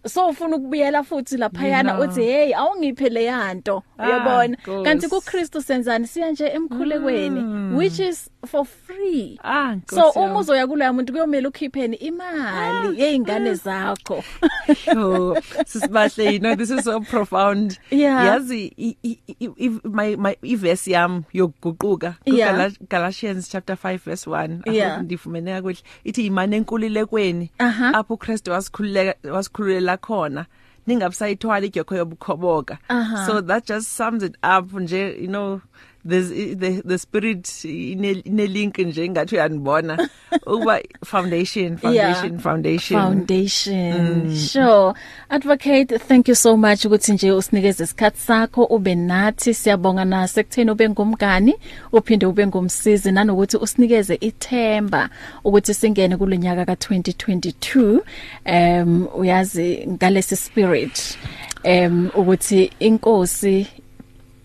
So 0.10 0.28
ufuna 0.28 0.56
ukubuyela 0.56 1.04
futhi 1.04 1.38
laphayana 1.38 1.92
You 1.92 1.98
know. 1.98 2.10
uthi 2.10 2.22
hey 2.24 2.54
awungiphe 2.56 3.10
le 3.10 3.24
yanto 3.24 3.84
Ah, 3.98 4.08
uyabona 4.08 4.48
Nkosi. 4.48 4.84
kanti 4.84 5.08
kuKristu 5.08 5.62
senzani 5.62 6.08
siya 6.08 6.32
nje 6.32 6.46
emkhulekweni 6.48 7.76
which 7.78 8.00
is 8.00 8.30
for 8.48 8.66
free 8.66 9.40
Ah, 9.44 9.76
Nkosi 9.76 9.96
so 10.02 10.20
yami. 10.20 10.32
uma 10.32 10.40
uzoya 10.40 10.68
kuloya 10.68 10.94
muntu 10.94 11.14
kuyomela 11.14 11.50
ukhipheni 11.50 11.96
imali 11.96 13.02
yeingane 13.02 13.54
zakho 13.54 14.24
Oh, 14.98 15.36
sisibahle 15.66 16.34
you 16.34 16.40
know 16.40 16.56
this 16.56 16.70
is 16.70 16.84
so 16.84 17.00
profound 17.02 17.80
Yeah. 17.92 18.26
yazi 18.26 18.74
i- 18.78 18.98
i- 19.04 19.20
i- 19.40 19.50
i- 19.66 19.80
my 19.84 20.16
my 20.16 20.36
iverse 20.44 20.92
yam 20.92 21.24
yokuguquka 21.34 22.16
Yeah. 22.26 22.56
Gala- 22.58 22.72
Galatians 22.90 23.50
chapter 23.50 23.76
5 23.76 23.98
verse 24.06 24.30
1 24.30 24.62
Yeah. 24.74 25.02
ndifumeneka 25.02 25.62
kuhle 25.62 25.78
ithi 26.04 26.26
imane 26.26 26.56
enkululekweni 26.58 27.52
Aha. 27.58 27.94
apho 27.94 28.14
uKristu 28.14 28.52
wasikhululeka 28.52 29.32
wasikhululela 29.32 29.97
khona 29.98 30.46
ningabusayithwala 30.88 31.66
igyokho 31.66 31.96
yobukhoboka 31.96 32.78
Aha. 32.90 33.26
so 33.26 33.42
that 33.42 33.66
just 33.66 33.88
sums 33.98 34.24
it 34.24 34.36
up 34.44 34.72
nje 34.74 35.22
you 35.22 35.28
know 35.28 35.62
there's 36.08 36.30
the 36.30 36.82
the 36.86 36.98
spirit 36.98 37.66
ine 37.66 38.48
link 38.48 38.78
nje 38.78 39.10
ngathi 39.10 39.36
uyanibona 39.36 40.10
ukuba 40.54 40.80
foundation 41.06 41.78
foundation 41.78 42.32
Yeah. 42.32 42.42
foundation 42.42 42.98
Foundation. 43.00 43.94
Mm. 44.28 44.36
Sure. 44.36 44.94
Advocate, 45.30 46.02
thank 46.02 46.28
you 46.28 46.36
so 46.36 46.58
much 46.58 46.86
ukuthi 46.86 47.14
nje 47.14 47.32
usinikeze 47.32 47.84
isikhatsi 47.84 48.22
sakho 48.22 48.64
ube 48.64 48.96
nathi 48.96 49.54
siyabonga 49.54 50.06
na 50.06 50.28
sekutheni 50.28 50.72
ube 50.72 50.90
ngumngani 50.90 51.56
uphinde 51.92 52.26
ube 52.26 52.48
ngumsizi 52.48 53.12
nanokuthi 53.12 53.58
usinikeze 53.58 54.18
ithemba 54.22 55.10
ukuthi 55.44 55.74
singene 55.74 56.18
kulonyaka 56.18 56.64
ka2022 56.64 58.00
um 58.46 59.08
uyazi 59.16 59.88
ngalesi 59.88 60.36
spirit 60.36 61.18
um 61.64 62.10
ukuthi 62.16 62.72
inkosi 62.80 63.68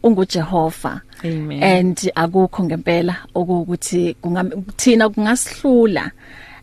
unguJehova 0.03 1.01
Amen. 1.25 1.63
and 1.63 2.13
akukho 2.15 2.65
ngempela 2.65 3.17
okuthi 3.35 4.15
kungathina 4.15 5.09
kungasihlula 5.09 6.11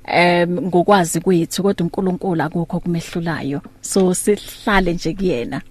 em 0.06 0.62
ngokwazi 0.62 1.20
kwethu 1.22 1.64
kodwa 1.64 1.84
uNkulunkulu 1.86 2.44
akukho 2.44 2.80
kumehlulayo 2.80 3.62
so 3.82 4.14
sihlale 4.14 4.94
nje 4.94 5.14
kuyena 5.14 5.62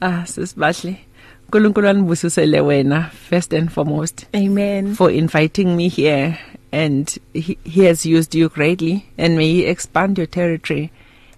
Ah 0.00 0.26
sisibahle. 0.26 0.96
uNkulunkulu 1.44 1.88
anibusisele 1.88 2.60
wena 2.60 3.02
first 3.02 3.54
and 3.54 3.70
foremost 3.70 4.26
amen 4.34 4.94
for 4.94 5.12
inviting 5.12 5.76
me 5.76 5.88
here 5.88 6.38
and 6.72 7.18
he, 7.32 7.58
he 7.64 7.84
has 7.86 8.04
used 8.06 8.34
you 8.34 8.48
greatly 8.48 9.06
and 9.18 9.36
may 9.36 9.52
he 9.52 9.64
expand 9.66 10.18
your 10.18 10.26
territory. 10.26 10.90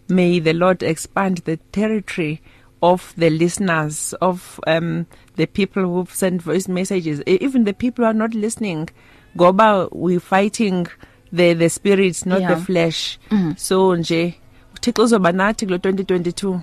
May 0.09 0.41
the 0.41 0.55
Lord 0.55 0.83
expand 0.83 1.39
the 1.45 1.59
territory 1.71 2.41
of 2.83 3.13
the 3.17 3.31
listeners 3.31 4.15
of 4.21 4.59
um 4.67 5.07
the 5.39 5.47
people 5.47 5.83
who've 5.83 6.15
sent 6.15 6.43
voice 6.43 6.67
messages 6.73 7.21
e- 7.27 7.39
even 7.47 7.65
the 7.65 7.73
people 7.73 8.03
who 8.05 8.11
are 8.11 8.19
not 8.19 8.35
listening 8.35 8.87
ngoba 9.37 9.89
we 9.93 10.19
fighting 10.21 10.87
the 11.39 11.55
the 11.55 11.69
spirits 11.69 12.27
not 12.27 12.41
Yeah. 12.41 12.55
the 12.55 12.61
flesh 12.69 13.19
mm. 13.31 13.55
so 13.57 13.97
nje 13.97 14.35
uThixo 14.75 15.03
uzoba 15.05 15.33
nathi 15.33 15.67
kulo 15.67 15.79
2022 15.79 16.61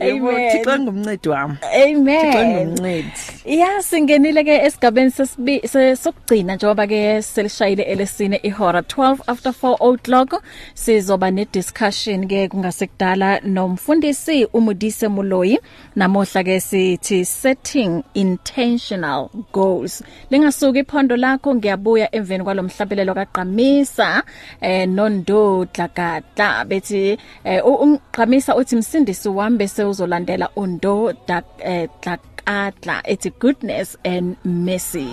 Yebo 0.00 0.30
Amen. 0.30 0.50
Thixo 0.52 0.78
ngumncedi 0.78 1.28
wami. 1.28 1.54
Thixo 1.56 2.38
Amen. 2.38 2.68
ngumncedi 2.68 3.04
Ya 3.44 3.82
singenile 3.82 4.44
ke 4.44 4.54
esigabeni 4.66 5.10
sesibi 5.10 5.60
se- 5.68 5.96
sokugcina 5.96 6.54
njengoba 6.56 6.86
ke 6.86 7.22
selishayile 7.22 7.82
elesine 7.82 8.40
ihora 8.42 8.80
12 8.82 9.18
after 9.26 9.52
4 9.52 9.76
o'clock. 9.80 10.42
Sizoba 10.74 11.30
ne 11.30 11.44
discussion 11.52 12.28
ke 12.28 12.48
kungasekudala 12.48 13.40
nomfundisi 13.40 14.44
umudise 14.52 15.08
Muloyi 15.08 15.58
namohla 15.96 16.44
ke 16.44 16.60
sithi 16.60 17.24
setting 17.24 18.02
intentional 18.14 19.30
goals. 19.52 20.02
Lingasuka 20.30 20.78
iphondo 20.78 21.16
lakho 21.16 21.54
ngiyabuya 21.54 22.05
emveni 22.12 22.44
kwalomhlabelelo 22.44 23.14
kaqamisa 23.14 24.22
eh 24.60 24.88
nondo 24.88 25.64
dlakadla 25.74 26.64
bethi 26.64 27.18
eh, 27.44 27.66
u- 27.66 27.74
umqamisa 27.84 28.56
uthi 28.56 28.76
msindisi 28.76 29.28
wami 29.28 29.56
bese 29.58 29.84
uzolandela 29.84 30.48
undo 30.56 31.12
dak 31.28 31.44
eh, 31.58 31.88
dlakadla 32.02 33.02
ethi 33.04 33.30
goodness 33.40 33.98
and 34.04 34.36
mercy 34.44 35.08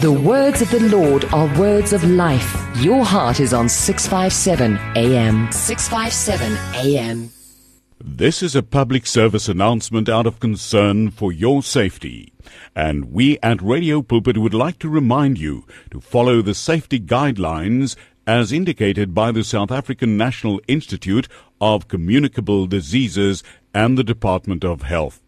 The 0.00 0.08
words 0.10 0.62
of 0.62 0.70
the 0.70 0.80
Lord 0.80 1.26
are 1.30 1.46
words 1.58 1.92
of 1.92 2.02
life. 2.04 2.56
Your 2.82 3.04
heart 3.04 3.38
is 3.38 3.52
on 3.52 3.68
657 3.68 4.78
AM. 4.96 5.48
657 5.52 6.56
AM. 6.74 7.28
This 8.02 8.42
is 8.42 8.56
a 8.56 8.62
public 8.62 9.06
service 9.06 9.46
announcement 9.46 10.08
out 10.08 10.26
of 10.26 10.40
concern 10.40 11.10
for 11.10 11.30
your 11.30 11.62
safety. 11.62 12.32
And 12.74 13.12
we 13.12 13.38
at 13.42 13.60
Radio 13.60 14.00
Pulpit 14.00 14.38
would 14.38 14.54
like 14.54 14.78
to 14.78 14.88
remind 14.88 15.38
you 15.38 15.66
to 15.90 16.00
follow 16.00 16.40
the 16.40 16.54
safety 16.54 16.98
guidelines 16.98 17.96
as 18.26 18.52
indicated 18.52 19.12
by 19.12 19.32
the 19.32 19.44
South 19.44 19.70
African 19.70 20.16
National 20.16 20.62
Institute 20.66 21.28
of 21.60 21.88
Communicable 21.88 22.66
Diseases 22.66 23.44
and 23.74 23.98
the 23.98 24.04
Department 24.04 24.64
of 24.64 24.80
Health 24.80 25.20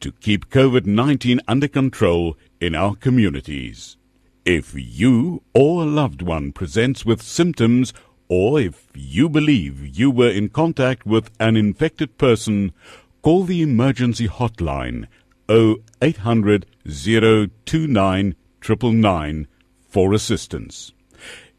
to 0.00 0.10
keep 0.10 0.48
COVID-19 0.48 1.40
under 1.46 1.68
control 1.68 2.38
in 2.58 2.74
our 2.74 2.94
communities. 2.94 3.98
If 4.46 4.72
you 4.74 5.42
or 5.52 5.82
a 5.82 5.86
loved 5.86 6.22
one 6.22 6.52
presents 6.52 7.04
with 7.04 7.20
symptoms 7.20 7.92
or 8.28 8.60
if 8.60 8.88
you 8.94 9.28
believe 9.28 9.98
you 9.98 10.10
were 10.10 10.30
in 10.30 10.48
contact 10.48 11.04
with 11.06 11.30
an 11.38 11.56
infected 11.56 12.16
person, 12.18 12.72
call 13.22 13.44
the 13.44 13.62
emergency 13.62 14.28
hotline 14.28 15.06
0800 15.48 16.66
029 16.86 18.34
999 18.66 19.46
for 19.88 20.12
assistance. 20.12 20.92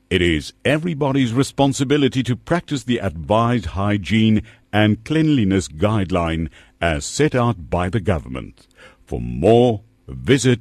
It 0.09 0.21
is 0.21 0.53
everybody's 0.63 1.33
responsibility 1.33 2.23
to 2.23 2.35
practice 2.35 2.83
the 2.83 2.99
advised 2.99 3.67
hygiene 3.67 4.43
and 4.71 5.03
cleanliness 5.03 5.67
guideline 5.67 6.49
as 6.81 7.05
set 7.05 7.33
out 7.33 7.69
by 7.69 7.89
the 7.89 7.99
government. 7.99 8.67
For 9.05 9.19
more, 9.21 9.81
visit 10.07 10.59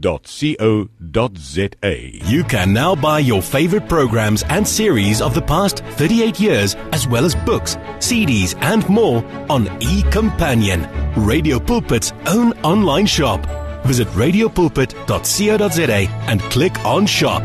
www.radiopulpit.co.za. 0.00 2.30
You 2.30 2.44
can 2.44 2.72
now 2.72 2.94
buy 2.94 3.18
your 3.20 3.42
favorite 3.42 3.88
programs 3.88 4.42
and 4.44 4.66
series 4.66 5.20
of 5.20 5.34
the 5.34 5.42
past 5.42 5.84
38 5.84 6.40
years, 6.40 6.74
as 6.92 7.06
well 7.08 7.24
as 7.24 7.34
books, 7.34 7.76
CDs, 7.98 8.54
and 8.62 8.88
more 8.88 9.24
on 9.50 9.66
eCompanion, 9.80 10.88
Radio 11.16 11.58
Pulpit's 11.58 12.12
own 12.26 12.52
online 12.62 13.06
shop. 13.06 13.44
Visit 13.84 14.08
radiopulpit.co.za 14.08 16.08
and 16.28 16.40
click 16.42 16.84
on 16.84 17.06
shop. 17.06 17.42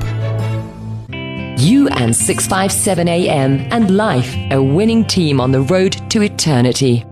You 1.59 1.87
and 1.89 2.15
657 2.15 3.07
AM 3.07 3.59
and 3.71 3.95
life, 3.95 4.35
a 4.51 4.61
winning 4.61 5.05
team 5.05 5.39
on 5.39 5.51
the 5.51 5.61
road 5.61 5.91
to 6.09 6.23
eternity. 6.23 7.05